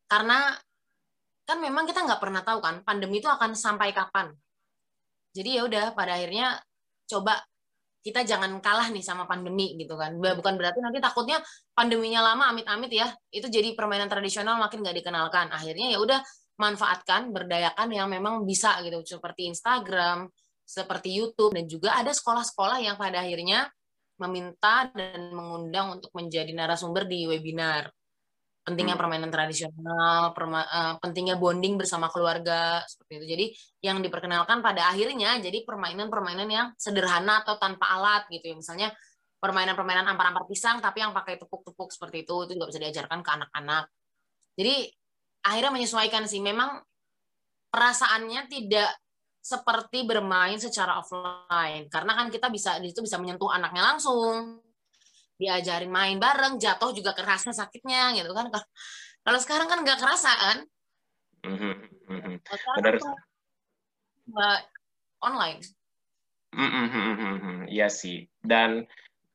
karena 0.07 0.55
kan 1.47 1.63
memang 1.63 1.87
kita 1.87 2.03
nggak 2.03 2.19
pernah 2.19 2.43
tahu 2.43 2.59
kan 2.59 2.83
pandemi 2.83 3.23
itu 3.23 3.31
akan 3.31 3.55
sampai 3.55 3.95
kapan. 3.95 4.35
Jadi 5.31 5.61
ya 5.61 5.63
udah 5.69 5.95
pada 5.95 6.19
akhirnya 6.19 6.59
coba 7.07 7.39
kita 8.07 8.23
jangan 8.23 8.63
kalah 8.63 8.87
nih 8.95 9.03
sama 9.03 9.27
pandemi 9.27 9.75
gitu 9.75 9.99
kan. 9.99 10.15
Bukan 10.15 10.55
berarti 10.55 10.79
nanti 10.79 11.03
takutnya 11.03 11.43
pandeminya 11.75 12.23
lama 12.23 12.55
amit-amit 12.55 12.95
ya, 12.95 13.11
itu 13.35 13.51
jadi 13.51 13.75
permainan 13.75 14.07
tradisional 14.07 14.63
makin 14.63 14.87
nggak 14.87 15.03
dikenalkan. 15.03 15.51
Akhirnya 15.51 15.91
ya 15.91 15.99
udah 15.99 16.23
manfaatkan, 16.63 17.35
berdayakan 17.35 17.91
yang 17.91 18.07
memang 18.07 18.47
bisa 18.47 18.79
gitu, 18.87 19.03
seperti 19.03 19.51
Instagram, 19.51 20.31
seperti 20.63 21.11
YouTube 21.11 21.59
dan 21.59 21.67
juga 21.67 21.99
ada 21.99 22.15
sekolah-sekolah 22.15 22.79
yang 22.79 22.95
pada 22.95 23.27
akhirnya 23.27 23.67
meminta 24.23 24.87
dan 24.95 25.35
mengundang 25.35 25.99
untuk 25.99 26.15
menjadi 26.15 26.49
narasumber 26.55 27.05
di 27.11 27.27
webinar 27.27 27.91
pentingnya 28.67 28.99
hmm. 28.99 29.03
permainan 29.07 29.31
tradisional, 29.31 30.35
perma, 30.35 30.67
uh, 30.67 30.95
pentingnya 30.99 31.39
bonding 31.39 31.79
bersama 31.79 32.11
keluarga 32.11 32.83
seperti 32.83 33.23
itu. 33.23 33.27
Jadi 33.31 33.47
yang 33.87 34.03
diperkenalkan 34.03 34.59
pada 34.59 34.91
akhirnya 34.91 35.39
jadi 35.39 35.63
permainan-permainan 35.63 36.49
yang 36.51 36.67
sederhana 36.75 37.47
atau 37.47 37.63
tanpa 37.63 37.87
alat 37.95 38.27
gitu 38.27 38.51
ya. 38.51 38.55
Misalnya 38.59 38.89
permainan-permainan 39.39 40.11
ampar-ampar 40.11 40.51
pisang 40.51 40.83
tapi 40.83 41.07
yang 41.07 41.15
pakai 41.15 41.39
tepuk-tepuk 41.39 41.95
seperti 41.95 42.27
itu 42.27 42.35
itu 42.51 42.53
juga 42.59 42.67
bisa 42.75 42.83
diajarkan 42.83 43.23
ke 43.23 43.31
anak-anak. 43.39 43.85
Jadi 44.59 44.75
akhirnya 45.47 45.71
menyesuaikan 45.71 46.27
sih. 46.27 46.43
Memang 46.43 46.83
perasaannya 47.71 48.51
tidak 48.51 48.91
seperti 49.47 50.03
bermain 50.03 50.59
secara 50.59 50.99
offline 50.99 51.87
karena 51.87 52.19
kan 52.19 52.27
kita 52.35 52.51
bisa 52.51 52.83
di 52.83 52.91
situ 52.91 53.07
bisa 53.07 53.15
menyentuh 53.15 53.47
anaknya 53.47 53.95
langsung 53.95 54.59
diajarin 55.37 55.93
main 55.93 56.17
bareng 56.17 56.57
jatuh 56.57 56.93
juga 56.97 57.13
kerasa 57.13 57.53
sakitnya 57.53 58.17
gitu 58.17 58.33
kan. 58.33 58.49
Kalau 59.27 59.39
sekarang 59.41 59.69
kan 59.69 59.85
nggak 59.85 60.01
kerasa 60.01 60.33
kan? 60.33 60.59
Mm-hmm. 61.47 62.43
benar 62.81 62.95
online. 65.23 65.61
Mm-hmm. 66.57 67.69
iya 67.69 67.87
sih. 67.93 68.27
Dan 68.41 68.89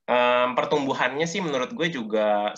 um, 0.09 0.47
pertumbuhannya 0.57 1.29
sih 1.29 1.39
menurut 1.39 1.71
gue 1.71 1.87
juga 1.93 2.51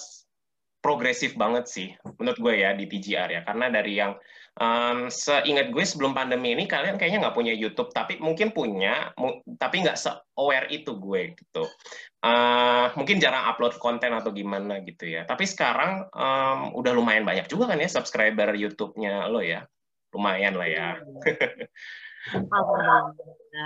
progresif 0.84 1.40
banget 1.40 1.66
sih 1.72 1.88
menurut 2.20 2.40
gue 2.40 2.54
ya 2.64 2.72
di 2.74 2.88
TGR 2.88 3.30
ya. 3.30 3.42
Karena 3.44 3.68
dari 3.70 3.94
yang 4.00 4.16
um, 4.62 5.10
seingat 5.10 5.74
gue 5.74 5.84
sebelum 5.86 6.14
pandemi 6.14 6.54
ini 6.54 6.70
kalian 6.70 7.00
kayaknya 7.00 7.30
nggak 7.30 7.38
punya 7.38 7.54
YouTube 7.56 7.90
tapi 7.90 8.22
mungkin 8.22 8.54
punya 8.54 9.14
tapi 9.58 9.82
nggak 9.82 9.98
se 9.98 10.12
aware 10.38 10.70
itu 10.70 10.94
gue 10.98 11.34
gitu. 11.34 11.66
Uh, 12.24 12.88
mungkin 12.96 13.20
jarang 13.20 13.52
upload 13.52 13.76
konten 13.82 14.14
atau 14.16 14.32
gimana 14.32 14.80
gitu 14.86 15.10
ya. 15.10 15.26
Tapi 15.26 15.44
sekarang 15.44 16.08
um, 16.14 16.60
udah 16.78 16.92
lumayan 16.94 17.26
banyak 17.26 17.50
juga 17.50 17.74
kan 17.74 17.82
ya 17.82 17.90
subscriber 17.90 18.54
YouTube-nya 18.54 19.28
lo 19.28 19.42
ya. 19.42 19.66
Lumayan 20.14 20.54
lah 20.54 20.70
ya 20.70 20.88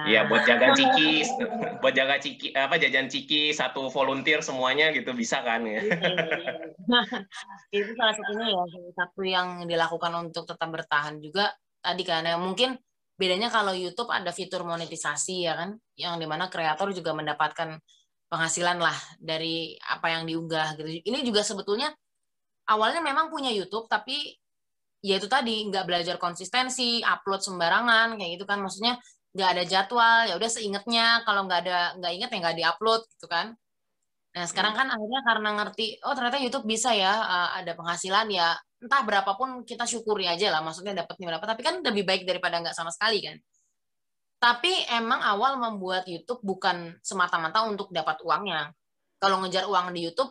Iya 0.08 0.26
buat 0.28 0.44
jaga 0.44 0.74
ciki, 0.74 1.24
buat 1.82 1.94
jaga 1.94 2.18
ciki 2.18 2.52
apa 2.58 2.76
jajan 2.82 3.08
ciki 3.08 3.54
satu 3.54 3.88
volunteer 3.94 4.42
semuanya 4.42 4.90
gitu 4.92 5.14
bisa 5.14 5.46
kan 5.46 5.64
ya. 5.64 5.80
itu 7.76 7.92
salah 7.96 8.16
satunya 8.18 8.48
ya 8.52 8.64
satu 8.98 9.22
yang 9.24 9.64
dilakukan 9.70 10.12
untuk 10.28 10.50
tetap 10.50 10.68
bertahan 10.74 11.22
juga 11.22 11.54
tadi 11.80 12.04
kan 12.04 12.26
ya 12.26 12.36
mungkin 12.36 12.76
bedanya 13.18 13.50
kalau 13.50 13.74
YouTube 13.74 14.10
ada 14.10 14.30
fitur 14.34 14.66
monetisasi 14.66 15.48
ya 15.48 15.54
kan 15.58 15.78
yang 15.98 16.18
di 16.18 16.26
mana 16.26 16.50
kreator 16.50 16.92
juga 16.94 17.14
mendapatkan 17.14 17.78
penghasilan 18.28 18.78
lah 18.82 18.98
dari 19.22 19.78
apa 19.88 20.18
yang 20.18 20.28
diunggah 20.28 20.76
gitu. 20.82 20.90
Ini 21.08 21.24
juga 21.24 21.46
sebetulnya 21.46 21.94
awalnya 22.68 23.00
memang 23.00 23.32
punya 23.32 23.50
YouTube 23.56 23.88
tapi 23.88 24.36
ya 25.02 25.16
itu 25.22 25.28
tadi 25.30 25.66
nggak 25.70 25.86
belajar 25.86 26.16
konsistensi 26.18 27.02
upload 27.06 27.42
sembarangan 27.44 28.18
kayak 28.18 28.32
gitu 28.40 28.46
kan. 28.50 28.60
Maksudnya 28.64 28.98
nggak 29.38 29.50
ada 29.54 29.64
jadwal 29.70 30.20
ya 30.26 30.34
udah 30.40 30.50
seingetnya 30.50 31.22
kalau 31.22 31.46
nggak 31.46 31.60
ada 31.68 31.78
nggak 32.02 32.12
inget 32.18 32.30
ya 32.34 32.38
nggak 32.42 32.58
diupload 32.58 33.02
gitu 33.18 33.28
kan. 33.30 33.54
Nah 34.34 34.46
sekarang 34.46 34.74
kan 34.78 34.88
akhirnya 34.90 35.22
karena 35.26 35.50
ngerti 35.62 35.86
oh 36.06 36.14
ternyata 36.18 36.38
YouTube 36.42 36.66
bisa 36.70 36.94
ya 36.94 37.14
uh, 37.14 37.50
ada 37.58 37.74
penghasilan 37.78 38.28
ya 38.34 38.54
entah 38.78 39.02
berapapun 39.02 39.66
kita 39.66 39.90
syukuri 39.90 40.30
aja 40.30 40.54
lah 40.54 40.62
maksudnya 40.62 40.94
dapatnya 40.94 41.34
berapa 41.34 41.46
tapi 41.50 41.62
kan 41.66 41.82
lebih 41.82 42.06
baik 42.06 42.24
daripada 42.30 42.62
nggak 42.62 42.76
sama 42.78 42.90
sekali 42.94 43.22
kan. 43.26 43.38
Tapi 44.38 44.70
emang 44.94 45.18
awal 45.26 45.58
membuat 45.58 46.06
YouTube 46.06 46.46
bukan 46.46 46.94
semata-mata 47.02 47.66
untuk 47.66 47.90
dapat 47.90 48.22
uangnya. 48.22 48.70
Kalau 49.18 49.42
ngejar 49.42 49.66
uang 49.66 49.98
di 49.98 50.06
YouTube 50.06 50.30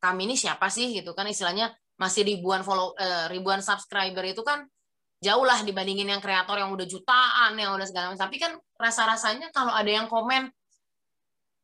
kami 0.00 0.32
ini 0.32 0.36
siapa 0.36 0.72
sih 0.72 0.96
gitu 0.96 1.12
kan. 1.12 1.28
Istilahnya 1.28 1.68
masih 1.98 2.22
ribuan 2.22 2.62
follow 2.62 2.94
uh, 2.94 3.26
ribuan 3.28 3.58
subscriber 3.58 4.22
itu 4.22 4.40
kan 4.46 4.64
jauh 5.18 5.42
lah 5.42 5.66
dibandingin 5.66 6.14
yang 6.14 6.22
kreator 6.22 6.54
yang 6.54 6.70
udah 6.70 6.86
jutaan 6.86 7.58
yang 7.58 7.74
udah 7.74 7.86
segala 7.86 8.14
macam. 8.14 8.22
Tapi 8.30 8.36
kan 8.38 8.52
rasa-rasanya 8.78 9.50
kalau 9.50 9.74
ada 9.74 9.90
yang 9.90 10.06
komen 10.06 10.48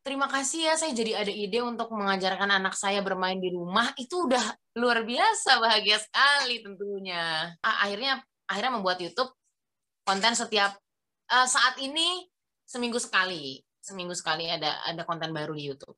terima 0.05 0.29
kasih 0.29 0.69
ya 0.69 0.75
saya 0.77 0.93
jadi 0.93 1.25
ada 1.25 1.33
ide 1.33 1.65
untuk 1.65 1.89
mengajarkan 1.95 2.51
anak 2.61 2.77
saya 2.77 3.01
bermain 3.01 3.41
di 3.41 3.49
rumah 3.49 3.89
itu 3.97 4.29
udah 4.29 4.43
luar 4.77 5.07
biasa 5.07 5.63
bahagia 5.63 6.03
sekali 6.03 6.61
tentunya. 6.61 7.55
Akhirnya 7.63 8.21
akhirnya 8.51 8.73
membuat 8.75 9.01
YouTube 9.01 9.33
konten 10.05 10.37
setiap 10.37 10.77
uh, 11.33 11.49
saat 11.49 11.81
ini 11.81 12.29
seminggu 12.69 13.01
sekali 13.01 13.63
seminggu 13.85 14.17
sekali 14.17 14.49
ada 14.49 14.81
ada 14.85 15.05
konten 15.05 15.33
baru 15.33 15.53
di 15.53 15.69
YouTube 15.69 15.97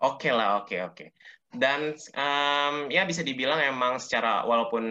Oke 0.00 0.32
lah, 0.32 0.64
oke 0.64 0.76
oke. 0.80 1.06
Dan 1.50 1.92
um, 2.16 2.74
ya 2.88 3.04
bisa 3.04 3.20
dibilang 3.20 3.60
emang 3.60 4.00
secara 4.00 4.46
walaupun 4.48 4.84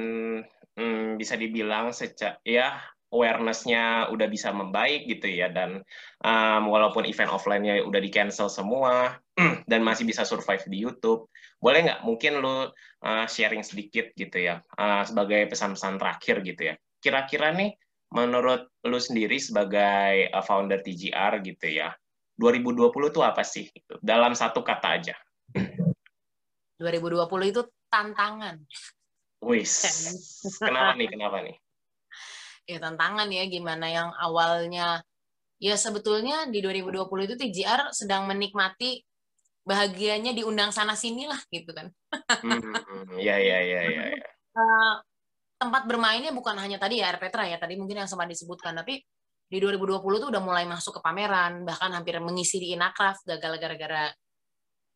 um, 0.77 1.17
bisa 1.17 1.33
dibilang 1.39 1.89
secara 1.95 2.37
ya 2.45 2.77
awareness-nya 3.09 4.13
udah 4.13 4.27
bisa 4.29 4.53
membaik 4.53 5.09
gitu 5.09 5.25
ya 5.33 5.49
dan 5.49 5.81
um, 6.21 6.63
walaupun 6.69 7.09
event 7.09 7.33
offline-nya 7.33 7.81
udah 7.81 7.97
di 7.97 8.13
cancel 8.13 8.53
semua 8.53 9.17
dan 9.71 9.81
masih 9.81 10.05
bisa 10.05 10.21
survive 10.21 10.61
di 10.69 10.85
YouTube 10.85 11.25
boleh 11.57 11.89
nggak 11.89 12.01
mungkin 12.05 12.37
lu 12.37 12.69
uh, 12.69 13.25
sharing 13.25 13.65
sedikit 13.65 14.13
gitu 14.13 14.37
ya 14.37 14.61
uh, 14.77 15.01
sebagai 15.09 15.49
pesan-pesan 15.49 15.97
terakhir 15.97 16.45
gitu 16.45 16.61
ya? 16.69 16.75
Kira-kira 17.01 17.49
nih 17.55 17.73
menurut 18.13 18.69
lu 18.85 19.01
sendiri 19.01 19.41
sebagai 19.41 20.29
uh, 20.29 20.43
founder 20.45 20.85
TGR 20.85 21.41
gitu 21.41 21.67
ya 21.81 21.89
2020 22.39 23.11
itu 23.11 23.19
apa 23.19 23.43
sih 23.43 23.67
gitu, 23.67 23.99
dalam 23.99 24.31
satu 24.31 24.63
kata 24.63 24.87
aja 24.95 25.15
2020 26.79 27.51
itu 27.51 27.61
tantangan. 27.91 28.55
Wis. 29.43 29.73
Kenapa 30.63 30.95
nih? 30.95 31.07
Kenapa 31.11 31.37
nih? 31.43 31.55
Ya 32.69 32.77
tantangan 32.79 33.27
ya 33.27 33.43
gimana 33.49 33.91
yang 33.91 34.09
awalnya 34.15 35.03
ya 35.59 35.75
sebetulnya 35.75 36.47
di 36.47 36.63
2020 36.63 37.27
itu 37.27 37.35
TGR 37.35 37.91
sedang 37.91 38.29
menikmati 38.31 39.03
bahagianya 39.67 40.31
diundang 40.31 40.71
sana 40.71 40.95
sini 40.95 41.27
lah 41.27 41.39
gitu 41.51 41.75
kan. 41.75 41.91
hmm, 42.45 43.19
ya 43.19 43.35
ya 43.37 43.59
ya 43.59 43.81
ya. 43.83 44.03
ya. 44.15 44.29
Uh, 44.55 44.95
tempat 45.61 45.83
bermainnya 45.91 46.31
bukan 46.31 46.55
hanya 46.55 46.79
tadi 46.79 47.03
ya 47.03 47.11
Petra 47.19 47.43
ya 47.43 47.59
tadi 47.59 47.75
mungkin 47.75 47.99
yang 47.99 48.07
sempat 48.07 48.31
disebutkan 48.31 48.79
tapi 48.79 49.03
di 49.49 49.57
2020 49.57 50.21
tuh 50.21 50.29
udah 50.29 50.43
mulai 50.45 50.69
masuk 50.69 50.97
ke 50.97 51.01
pameran 51.01 51.65
bahkan 51.65 51.89
hampir 51.89 52.21
mengisi 52.21 52.61
di 52.61 52.77
Inakraf 52.77 53.25
gagal 53.25 53.57
gara-gara 53.57 54.13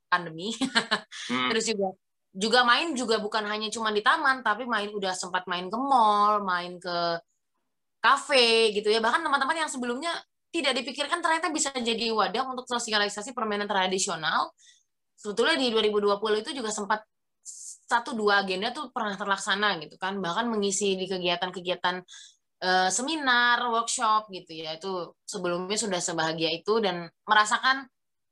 pandemi. 0.05 0.53
hmm. 1.33 1.50
Terus 1.50 1.65
juga 1.74 1.88
juga 2.33 2.60
main 2.65 2.93
juga 2.98 3.17
bukan 3.22 3.45
hanya 3.50 3.69
cuma 3.74 3.89
di 3.93 4.01
taman, 4.01 4.45
tapi 4.45 4.65
main 4.65 4.89
udah 4.89 5.13
sempat 5.13 5.45
main 5.45 5.69
ke 5.69 5.77
mall, 5.77 6.41
main 6.45 6.77
ke 6.77 6.98
kafe 8.01 8.74
gitu 8.77 8.89
ya. 8.89 9.01
Bahkan 9.01 9.22
teman-teman 9.25 9.65
yang 9.65 9.69
sebelumnya 9.69 10.13
tidak 10.53 10.77
dipikirkan 10.81 11.22
ternyata 11.22 11.50
bisa 11.50 11.74
jadi 11.74 12.13
wadah 12.13 12.45
untuk 12.45 12.69
sosialisasi 12.69 13.33
permainan 13.33 13.65
tradisional. 13.65 14.53
Sebetulnya 15.17 15.57
di 15.57 15.74
2020 15.74 16.41
itu 16.45 16.51
juga 16.57 16.69
sempat 16.69 17.05
satu 17.89 18.17
dua 18.17 18.41
agenda 18.41 18.74
tuh 18.74 18.89
pernah 18.89 19.13
terlaksana 19.13 19.77
gitu 19.81 19.98
kan, 20.01 20.17
bahkan 20.17 20.50
mengisi 20.50 20.98
di 20.98 21.05
kegiatan-kegiatan 21.05 22.01
uh, 22.63 22.89
seminar, 22.89 23.60
workshop 23.67 24.32
gitu 24.32 24.63
ya. 24.63 24.79
Itu 24.79 25.13
sebelumnya 25.27 25.75
sudah 25.75 26.00
sebahagia 26.00 26.50
itu 26.55 26.79
dan 26.79 27.12
merasakan 27.27 27.86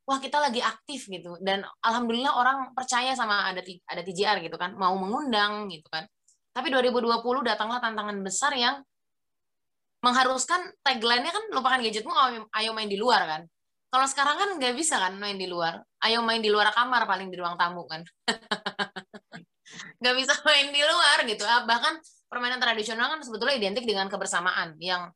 wah 0.08 0.20
kita 0.24 0.40
lagi 0.40 0.64
aktif 0.64 1.12
gitu. 1.12 1.36
Dan 1.44 1.68
alhamdulillah 1.84 2.34
orang 2.40 2.58
percaya 2.72 3.12
sama 3.14 3.52
ada 3.52 3.62
ada 3.62 4.02
TJR 4.02 4.40
gitu 4.48 4.56
kan. 4.56 4.74
Mau 4.80 4.96
mengundang 4.96 5.68
gitu 5.68 5.86
kan. 5.92 6.08
Tapi 6.52 6.68
2020 6.72 7.22
datanglah 7.48 7.80
tantangan 7.84 8.18
besar 8.24 8.52
yang 8.56 8.80
mengharuskan 10.02 10.74
tagline-nya 10.82 11.30
kan 11.30 11.44
lupakan 11.54 11.78
gadgetmu 11.78 12.12
ayo 12.58 12.72
main 12.74 12.90
di 12.90 12.98
luar 12.98 13.22
kan. 13.30 13.42
Kalau 13.92 14.08
sekarang 14.08 14.36
kan 14.40 14.50
nggak 14.56 14.74
bisa 14.74 14.98
kan 14.98 15.14
main 15.20 15.36
di 15.36 15.52
luar. 15.52 15.84
Ayo 16.02 16.24
main 16.24 16.40
di 16.40 16.48
luar 16.48 16.72
kamar 16.72 17.04
paling 17.06 17.28
di 17.28 17.38
ruang 17.38 17.60
tamu 17.60 17.84
kan. 17.86 18.02
Nggak 20.00 20.16
bisa 20.18 20.34
main 20.48 20.68
di 20.72 20.82
luar 20.84 21.18
gitu. 21.28 21.44
Ah, 21.48 21.64
bahkan 21.68 22.00
permainan 22.42 22.58
tradisional 22.58 23.14
kan 23.14 23.22
sebetulnya 23.22 23.62
identik 23.62 23.86
dengan 23.86 24.10
kebersamaan 24.10 24.74
yang 24.82 25.14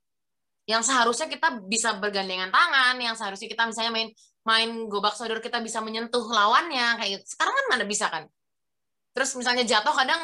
yang 0.70 0.86
seharusnya 0.86 1.25
kita 1.25 1.65
bisa 1.65 1.98
bergandengan 1.98 2.53
tangan 2.53 3.01
yang 3.01 3.17
seharusnya 3.17 3.50
kita 3.50 3.65
misalnya 3.65 3.89
main 3.89 4.10
main 4.46 4.70
gobak 4.86 5.17
sodor 5.17 5.41
kita 5.41 5.58
bisa 5.58 5.82
menyentuh 5.82 6.22
lawannya 6.22 7.01
kayak 7.01 7.10
gitu. 7.17 7.25
Sekarang 7.34 7.53
kan 7.58 7.65
mana 7.65 7.86
bisa 7.89 8.05
kan? 8.13 8.29
Terus 9.17 9.34
misalnya 9.34 9.65
jatuh 9.65 9.89
kadang 9.89 10.22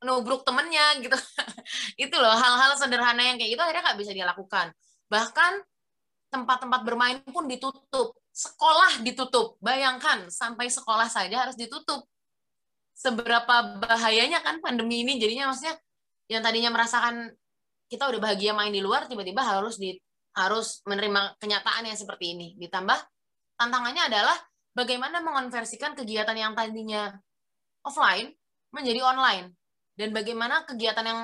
nubruk 0.00 0.48
temennya 0.48 0.96
gitu. 1.04 1.12
itu 2.08 2.16
loh 2.16 2.32
hal-hal 2.32 2.72
sederhana 2.80 3.20
yang 3.20 3.36
kayak 3.36 3.52
gitu 3.52 3.60
akhirnya 3.60 3.84
nggak 3.84 4.00
bisa 4.00 4.12
dilakukan. 4.16 4.72
Bahkan 5.12 5.52
tempat-tempat 6.32 6.80
bermain 6.88 7.20
pun 7.28 7.44
ditutup. 7.44 8.16
Sekolah 8.32 9.04
ditutup. 9.04 9.60
Bayangkan 9.60 10.32
sampai 10.32 10.72
sekolah 10.72 11.12
saja 11.12 11.44
harus 11.44 11.56
ditutup. 11.56 12.04
Seberapa 12.96 13.80
bahayanya 13.80 14.40
kan 14.40 14.64
pandemi 14.64 15.04
ini 15.04 15.20
jadinya 15.20 15.52
maksudnya 15.52 15.76
yang 16.28 16.40
tadinya 16.40 16.72
merasakan 16.72 17.32
kita 17.88 18.08
udah 18.08 18.20
bahagia 18.20 18.56
main 18.56 18.72
di 18.72 18.80
luar 18.80 19.04
tiba-tiba 19.06 19.44
harus 19.44 19.76
di 19.76 19.94
harus 20.34 20.82
menerima 20.88 21.38
kenyataan 21.38 21.86
yang 21.86 21.98
seperti 21.98 22.34
ini. 22.34 22.48
Ditambah 22.58 22.98
tantangannya 23.54 24.10
adalah 24.10 24.34
bagaimana 24.74 25.22
mengonversikan 25.22 25.94
kegiatan 25.94 26.34
yang 26.34 26.52
tadinya 26.58 27.14
offline 27.86 28.34
menjadi 28.74 29.00
online. 29.06 29.54
Dan 29.94 30.10
bagaimana 30.10 30.66
kegiatan 30.66 31.06
yang 31.06 31.20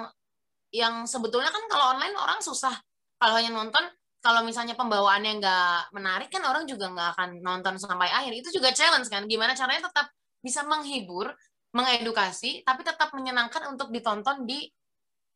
yang 0.70 0.94
sebetulnya 1.10 1.50
kan 1.50 1.66
kalau 1.66 1.98
online 1.98 2.14
orang 2.14 2.38
susah. 2.38 2.72
Kalau 3.18 3.34
hanya 3.34 3.50
nonton 3.50 3.82
kalau 4.20 4.46
misalnya 4.46 4.78
pembawaannya 4.78 5.42
nggak 5.42 5.96
menarik 5.96 6.28
kan 6.30 6.44
orang 6.46 6.68
juga 6.68 6.92
nggak 6.92 7.08
akan 7.18 7.30
nonton 7.42 7.74
sampai 7.82 8.06
akhir. 8.14 8.30
Itu 8.38 8.54
juga 8.54 8.70
challenge 8.70 9.10
kan 9.10 9.26
gimana 9.26 9.58
caranya 9.58 9.90
tetap 9.90 10.06
bisa 10.38 10.62
menghibur 10.62 11.34
mengedukasi 11.74 12.62
tapi 12.62 12.82
tetap 12.86 13.10
menyenangkan 13.14 13.74
untuk 13.74 13.90
ditonton 13.90 14.46
di 14.46 14.70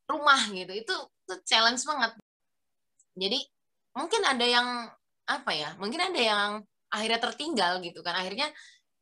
rumah 0.08 0.40
gitu. 0.52 0.72
Itu, 0.72 0.94
itu 1.26 1.34
challenge 1.48 1.82
banget. 1.88 2.12
Jadi 3.14 3.38
mungkin 3.94 4.22
ada 4.26 4.44
yang 4.44 4.68
apa 5.24 5.56
ya 5.56 5.72
mungkin 5.80 5.96
ada 6.02 6.20
yang 6.20 6.50
akhirnya 6.90 7.20
tertinggal 7.22 7.80
gitu 7.80 8.00
kan. 8.02 8.14
Akhirnya 8.18 8.50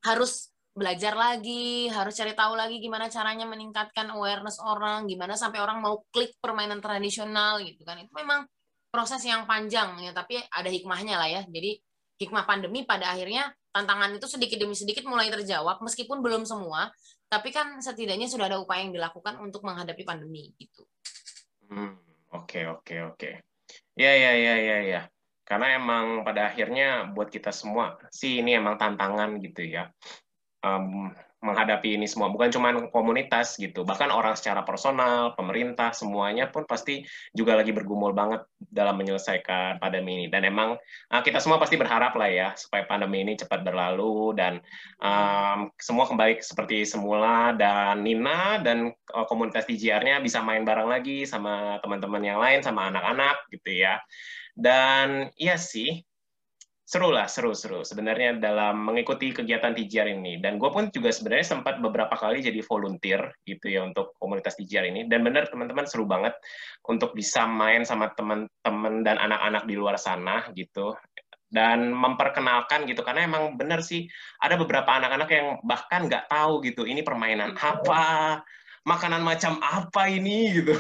harus 0.05 0.53
belajar 0.73 1.13
lagi 1.13 1.93
harus 1.93 2.17
cari 2.17 2.33
tahu 2.33 2.57
lagi 2.57 2.81
gimana 2.81 3.13
caranya 3.13 3.45
meningkatkan 3.45 4.09
awareness 4.09 4.57
orang 4.57 5.05
gimana 5.05 5.37
sampai 5.37 5.61
orang 5.61 5.85
mau 5.85 6.01
klik 6.09 6.33
permainan 6.41 6.81
tradisional 6.81 7.61
gitu 7.61 7.85
kan. 7.85 8.01
Itu 8.01 8.13
memang 8.17 8.49
proses 8.93 9.25
yang 9.25 9.45
panjang 9.49 10.01
ya 10.05 10.13
tapi 10.17 10.41
ada 10.41 10.69
hikmahnya 10.69 11.17
lah 11.17 11.29
ya. 11.29 11.43
Jadi 11.49 11.81
hikmah 12.21 12.45
pandemi 12.49 12.85
pada 12.85 13.13
akhirnya 13.13 13.53
tantangan 13.73 14.17
itu 14.17 14.27
sedikit 14.29 14.61
demi 14.61 14.77
sedikit 14.77 15.05
mulai 15.09 15.33
terjawab 15.33 15.81
meskipun 15.85 16.21
belum 16.21 16.45
semua. 16.49 16.93
Tapi 17.33 17.49
kan 17.49 17.81
setidaknya 17.81 18.29
sudah 18.29 18.53
ada 18.53 18.61
upaya 18.61 18.85
yang 18.85 18.93
dilakukan 18.93 19.41
untuk 19.41 19.65
menghadapi 19.65 20.05
pandemi 20.05 20.53
gitu. 20.61 20.85
Hmm, 21.73 21.97
oke 22.37 22.61
oke 22.69 22.95
oke. 23.09 23.31
Ya 23.97 24.13
ya 24.13 24.33
ya 24.37 24.55
ya 24.61 24.79
ya. 24.85 25.01
Karena 25.49 25.81
emang 25.81 26.21
pada 26.21 26.53
akhirnya 26.53 27.09
buat 27.17 27.33
kita 27.33 27.49
semua 27.49 27.97
sih 28.13 28.45
ini 28.45 28.61
emang 28.61 28.77
tantangan 28.77 29.41
gitu 29.41 29.65
ya. 29.65 29.89
Um, 30.61 31.09
menghadapi 31.43 31.99
ini 31.99 32.07
semua. 32.07 32.31
Bukan 32.31 32.49
cuma 32.55 32.71
komunitas 32.89 33.59
gitu. 33.59 33.83
Bahkan 33.83 34.09
orang 34.15 34.39
secara 34.39 34.63
personal 34.63 35.35
pemerintah 35.35 35.91
semuanya 35.91 36.49
pun 36.49 36.63
pasti 36.65 37.03
juga 37.35 37.59
lagi 37.59 37.75
bergumul 37.75 38.15
banget 38.15 38.47
dalam 38.59 38.95
menyelesaikan 38.97 39.83
pandemi 39.83 40.23
ini. 40.23 40.27
Dan 40.31 40.47
emang 40.47 40.79
uh, 41.11 41.23
kita 41.23 41.43
semua 41.43 41.59
pasti 41.59 41.75
berharap 41.75 42.15
lah 42.15 42.31
ya 42.31 42.49
supaya 42.55 42.87
pandemi 42.87 43.27
ini 43.27 43.35
cepat 43.35 43.67
berlalu 43.67 44.39
dan 44.39 44.63
um, 45.03 45.69
semua 45.77 46.07
kembali 46.07 46.39
seperti 46.39 46.87
semula. 46.87 47.53
Dan 47.59 48.07
Nina 48.07 48.63
dan 48.63 48.95
uh, 49.11 49.27
komunitas 49.27 49.67
TGR-nya 49.67 50.23
bisa 50.23 50.39
main 50.41 50.63
bareng 50.63 50.89
lagi 50.89 51.27
sama 51.27 51.83
teman-teman 51.83 52.23
yang 52.23 52.39
lain 52.39 52.63
sama 52.63 52.89
anak-anak 52.89 53.51
gitu 53.51 53.83
ya. 53.83 53.99
Dan 54.55 55.33
iya 55.35 55.59
sih 55.59 56.07
seru 56.93 57.09
lah, 57.09 57.25
seru-seru 57.25 57.89
sebenarnya 57.89 58.37
dalam 58.37 58.85
mengikuti 58.85 59.33
kegiatan 59.33 59.73
TGR 59.73 60.13
ini. 60.13 60.37
Dan 60.45 60.61
gue 60.61 60.69
pun 60.69 60.93
juga 60.93 61.09
sebenarnya 61.09 61.57
sempat 61.57 61.81
beberapa 61.81 62.13
kali 62.13 62.45
jadi 62.45 62.61
volunteer 62.69 63.33
gitu 63.49 63.73
ya 63.73 63.81
untuk 63.81 64.13
komunitas 64.21 64.61
TGR 64.61 64.93
ini. 64.93 65.09
Dan 65.09 65.25
benar 65.25 65.49
teman-teman 65.49 65.89
seru 65.89 66.05
banget 66.05 66.37
untuk 66.85 67.17
bisa 67.17 67.49
main 67.49 67.89
sama 67.89 68.13
teman-teman 68.13 69.01
dan 69.01 69.17
anak-anak 69.17 69.65
di 69.65 69.73
luar 69.73 69.97
sana 69.97 70.45
gitu. 70.53 70.93
Dan 71.49 71.97
memperkenalkan 71.97 72.85
gitu, 72.85 73.01
karena 73.01 73.25
emang 73.25 73.57
benar 73.57 73.81
sih 73.81 74.05
ada 74.45 74.61
beberapa 74.61 74.93
anak-anak 74.93 75.29
yang 75.33 75.49
bahkan 75.65 76.09
nggak 76.09 76.29
tahu 76.29 76.61
gitu, 76.65 76.85
ini 76.85 77.01
permainan 77.05 77.57
apa, 77.57 78.41
makanan 78.85 79.21
macam 79.25 79.61
apa 79.61 80.13
ini 80.13 80.61
gitu. 80.61 80.73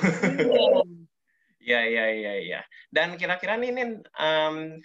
Iya, 1.60 1.80
iya, 1.92 2.04
iya, 2.12 2.32
iya. 2.40 2.60
Dan 2.88 3.20
kira-kira 3.20 3.60
nih, 3.60 3.68
nih 3.68 4.00
um, 4.16 4.80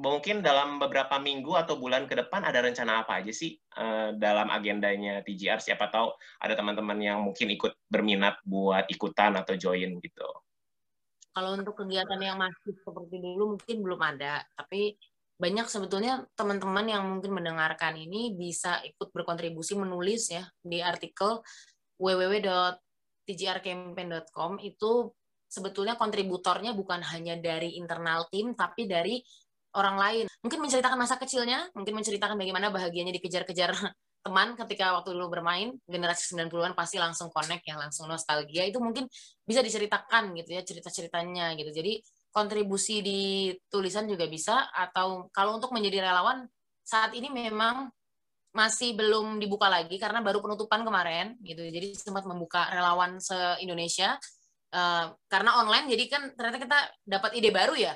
mungkin 0.00 0.40
dalam 0.40 0.80
beberapa 0.80 1.20
minggu 1.20 1.52
atau 1.60 1.76
bulan 1.76 2.08
ke 2.08 2.16
depan 2.16 2.40
ada 2.40 2.64
rencana 2.64 3.04
apa 3.04 3.20
aja 3.20 3.36
sih 3.36 3.52
uh, 3.76 4.16
dalam 4.16 4.48
agendanya 4.48 5.20
TGR? 5.20 5.60
Siapa 5.60 5.92
tahu 5.92 6.08
ada 6.40 6.56
teman-teman 6.56 6.96
yang 6.96 7.20
mungkin 7.20 7.52
ikut 7.52 7.76
berminat 7.84 8.40
buat 8.48 8.88
ikutan 8.88 9.36
atau 9.36 9.60
join 9.60 10.00
gitu. 10.00 10.28
Kalau 11.30 11.54
untuk 11.54 11.78
kegiatan 11.78 12.18
yang 12.18 12.40
masih 12.40 12.74
seperti 12.80 13.20
dulu 13.20 13.54
mungkin 13.54 13.76
belum 13.84 14.00
ada, 14.02 14.42
tapi 14.56 14.96
banyak 15.40 15.68
sebetulnya 15.68 16.26
teman-teman 16.36 16.88
yang 16.88 17.06
mungkin 17.06 17.32
mendengarkan 17.36 17.96
ini 17.96 18.34
bisa 18.36 18.82
ikut 18.84 19.12
berkontribusi 19.12 19.74
menulis 19.76 20.30
ya 20.32 20.44
di 20.60 20.82
artikel 20.84 21.42
www.tgrcampaign.com 21.96 24.58
itu 24.60 25.12
sebetulnya 25.48 25.96
kontributornya 25.96 26.76
bukan 26.76 27.00
hanya 27.08 27.40
dari 27.40 27.80
internal 27.80 28.28
tim 28.28 28.52
tapi 28.52 28.84
dari 28.84 29.24
orang 29.76 29.96
lain. 29.96 30.24
Mungkin 30.42 30.58
menceritakan 30.62 30.98
masa 30.98 31.16
kecilnya, 31.20 31.68
mungkin 31.76 31.94
menceritakan 31.94 32.34
bagaimana 32.38 32.72
bahagianya 32.72 33.14
dikejar-kejar 33.18 33.70
teman 34.24 34.52
ketika 34.58 34.92
waktu 35.00 35.16
dulu 35.16 35.32
bermain, 35.32 35.72
generasi 35.88 36.36
90-an 36.36 36.76
pasti 36.76 37.00
langsung 37.00 37.32
connect 37.32 37.64
ya, 37.64 37.78
langsung 37.80 38.10
nostalgia. 38.10 38.68
Itu 38.68 38.82
mungkin 38.82 39.08
bisa 39.44 39.64
diceritakan 39.64 40.36
gitu 40.36 40.50
ya, 40.56 40.62
cerita-ceritanya 40.64 41.56
gitu. 41.56 41.70
Jadi 41.72 42.02
kontribusi 42.30 43.02
di 43.02 43.50
tulisan 43.66 44.06
juga 44.06 44.28
bisa 44.30 44.70
atau 44.70 45.26
kalau 45.34 45.58
untuk 45.58 45.74
menjadi 45.74 46.06
relawan 46.06 46.46
saat 46.84 47.10
ini 47.16 47.26
memang 47.26 47.90
masih 48.50 48.98
belum 48.98 49.38
dibuka 49.38 49.70
lagi 49.70 49.94
karena 49.94 50.18
baru 50.22 50.42
penutupan 50.42 50.82
kemarin 50.82 51.38
gitu. 51.42 51.62
Jadi 51.62 51.94
sempat 51.94 52.26
membuka 52.26 52.66
relawan 52.70 53.22
se-Indonesia 53.22 54.18
uh, 54.74 55.06
karena 55.30 55.50
online 55.62 55.86
jadi 55.94 56.04
kan 56.10 56.22
ternyata 56.34 56.58
kita 56.58 56.78
dapat 57.06 57.30
ide 57.38 57.50
baru 57.54 57.74
ya 57.78 57.94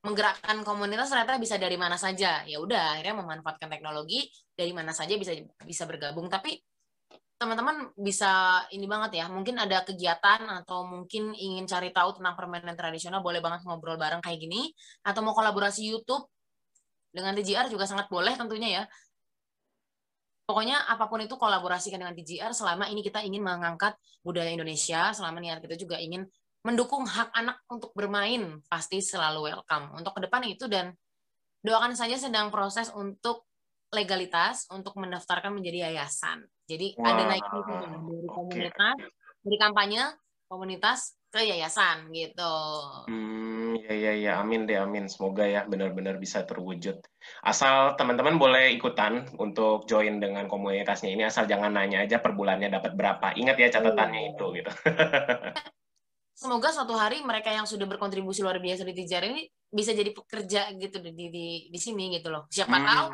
menggerakkan 0.00 0.64
komunitas 0.64 1.12
ternyata 1.12 1.36
bisa 1.36 1.60
dari 1.60 1.76
mana 1.76 2.00
saja. 2.00 2.40
Ya 2.48 2.56
udah, 2.60 2.96
akhirnya 2.96 3.20
memanfaatkan 3.20 3.68
teknologi 3.68 4.32
dari 4.56 4.72
mana 4.72 4.96
saja 4.96 5.12
bisa 5.20 5.36
bisa 5.64 5.84
bergabung. 5.84 6.32
Tapi 6.32 6.56
teman-teman 7.40 7.92
bisa 7.96 8.64
ini 8.72 8.84
banget 8.84 9.24
ya, 9.24 9.26
mungkin 9.32 9.56
ada 9.56 9.80
kegiatan 9.84 10.44
atau 10.60 10.84
mungkin 10.84 11.32
ingin 11.32 11.64
cari 11.64 11.88
tahu 11.88 12.20
tentang 12.20 12.36
permainan 12.36 12.76
tradisional, 12.76 13.24
boleh 13.24 13.40
banget 13.40 13.64
ngobrol 13.64 13.96
bareng 13.96 14.20
kayak 14.24 14.40
gini. 14.40 14.72
Atau 15.04 15.20
mau 15.24 15.36
kolaborasi 15.36 15.84
YouTube 15.88 16.28
dengan 17.12 17.36
TGR 17.36 17.68
juga 17.68 17.84
sangat 17.84 18.08
boleh 18.08 18.36
tentunya 18.36 18.68
ya. 18.80 18.84
Pokoknya 20.48 20.82
apa 20.90 21.06
pun 21.06 21.22
itu 21.22 21.38
kolaborasikan 21.38 22.02
dengan 22.02 22.16
TGR 22.16 22.50
selama 22.50 22.90
ini 22.90 23.06
kita 23.06 23.22
ingin 23.22 23.38
mengangkat 23.38 23.94
budaya 24.26 24.50
Indonesia, 24.50 25.14
selama 25.14 25.38
niat 25.38 25.62
kita 25.62 25.78
juga 25.78 25.96
ingin 26.02 26.26
mendukung 26.60 27.08
hak 27.08 27.32
anak 27.32 27.64
untuk 27.72 27.90
bermain 27.96 28.60
pasti 28.68 29.00
selalu 29.00 29.48
welcome 29.48 29.96
untuk 29.96 30.12
ke 30.16 30.28
depan 30.28 30.44
itu 30.44 30.68
dan 30.68 30.92
doakan 31.64 31.96
saja 31.96 32.20
sedang 32.20 32.52
proses 32.52 32.92
untuk 32.92 33.48
legalitas 33.90 34.70
untuk 34.70 34.94
mendaftarkan 34.96 35.50
menjadi 35.50 35.90
yayasan. 35.90 36.46
Jadi 36.68 36.94
wow. 36.94 37.10
ada 37.10 37.22
naik 37.26 37.46
dari 37.48 38.28
komunitas 38.30 38.96
okay. 38.96 39.42
dari 39.42 39.56
kampanye 39.58 40.02
komunitas 40.46 41.18
ke 41.30 41.46
yayasan 41.46 42.10
gitu. 42.10 42.54
Hmm, 43.06 43.78
ya 43.78 43.94
ya 43.94 44.12
ya, 44.18 44.32
amin 44.42 44.66
deh, 44.66 44.82
amin. 44.82 45.06
Semoga 45.06 45.46
ya 45.46 45.62
benar-benar 45.62 46.18
bisa 46.18 46.42
terwujud. 46.42 46.98
Asal 47.46 47.94
teman-teman 47.94 48.34
boleh 48.34 48.74
ikutan 48.74 49.30
untuk 49.38 49.86
join 49.86 50.18
dengan 50.18 50.50
komunitasnya 50.50 51.14
ini, 51.14 51.22
asal 51.30 51.46
jangan 51.46 51.78
nanya 51.78 52.02
aja 52.02 52.18
per 52.18 52.34
bulannya 52.34 52.66
dapat 52.66 52.98
berapa. 52.98 53.30
Ingat 53.38 53.56
ya 53.62 53.68
catatannya 53.78 54.20
oh. 54.26 54.30
itu 54.34 54.46
gitu. 54.58 54.70
semoga 56.34 56.72
suatu 56.72 56.96
hari 56.96 57.20
mereka 57.22 57.52
yang 57.52 57.68
sudah 57.68 57.84
berkontribusi 57.84 58.40
luar 58.40 58.58
biasa 58.58 58.86
di 58.86 58.94
Tijar 58.96 59.26
ini 59.28 59.44
bisa 59.70 59.94
jadi 59.94 60.10
pekerja 60.10 60.74
gitu 60.74 60.98
di 60.98 61.12
di 61.30 61.46
di 61.70 61.78
sini 61.78 62.10
gitu 62.18 62.28
loh. 62.32 62.50
Siapa 62.50 62.74
hmm. 62.74 62.86
tahu 62.86 63.06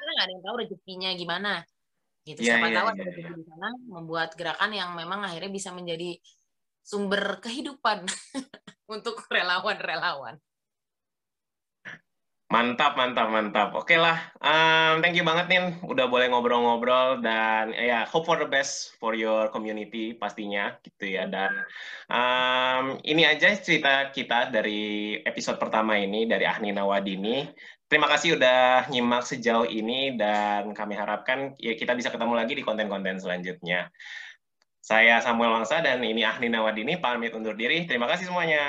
karena 0.00 0.10
nggak 0.16 0.26
ada 0.26 0.32
yang 0.32 0.44
tahu 0.44 0.56
rezekinya 0.64 1.10
gimana. 1.14 1.52
Gitu. 2.24 2.40
Yeah, 2.44 2.56
Siapa 2.56 2.66
yeah, 2.68 2.76
tahu 2.76 2.86
yeah, 2.86 2.94
ada 2.96 3.02
yeah. 3.04 3.36
di 3.36 3.44
sana 3.46 3.68
membuat 3.88 4.30
gerakan 4.36 4.70
yang 4.72 4.90
memang 4.96 5.20
akhirnya 5.24 5.52
bisa 5.52 5.70
menjadi 5.72 6.16
sumber 6.80 7.38
kehidupan 7.38 8.08
untuk 8.94 9.22
relawan-relawan. 9.28 10.36
Mantap, 12.50 12.98
mantap, 12.98 13.30
mantap. 13.30 13.70
Oke 13.78 13.94
okay 13.94 13.98
lah, 14.02 14.18
um, 14.42 14.98
thank 14.98 15.14
you 15.14 15.22
banget 15.22 15.46
nih 15.46 15.62
udah 15.86 16.10
boleh 16.10 16.34
ngobrol-ngobrol 16.34 17.22
dan 17.22 17.70
ya 17.70 17.86
yeah, 17.86 18.02
hope 18.10 18.26
for 18.26 18.42
the 18.42 18.48
best 18.50 18.98
for 18.98 19.14
your 19.14 19.46
community 19.54 20.18
pastinya 20.18 20.74
gitu 20.82 21.14
ya. 21.14 21.30
Dan 21.30 21.54
um, 22.10 22.98
ini 23.06 23.22
aja 23.22 23.54
cerita 23.54 24.10
kita 24.10 24.50
dari 24.50 25.14
episode 25.22 25.62
pertama 25.62 25.94
ini 25.94 26.26
dari 26.26 26.42
Ahnina 26.42 26.82
Wadini. 26.82 27.46
Terima 27.86 28.10
kasih 28.10 28.34
udah 28.34 28.90
nyimak 28.90 29.22
sejauh 29.30 29.70
ini 29.70 30.18
dan 30.18 30.74
kami 30.74 30.98
harapkan 30.98 31.54
ya 31.54 31.78
kita 31.78 31.94
bisa 31.94 32.10
ketemu 32.10 32.34
lagi 32.34 32.58
di 32.58 32.66
konten-konten 32.66 33.22
selanjutnya. 33.22 33.94
Saya 34.82 35.22
Samuel 35.22 35.54
Wangsa 35.54 35.86
dan 35.86 36.02
ini 36.02 36.26
Ahnina 36.26 36.66
Wadini 36.66 36.98
pamit 36.98 37.30
undur 37.30 37.54
diri. 37.54 37.86
Terima 37.86 38.10
kasih 38.10 38.26
semuanya. 38.26 38.66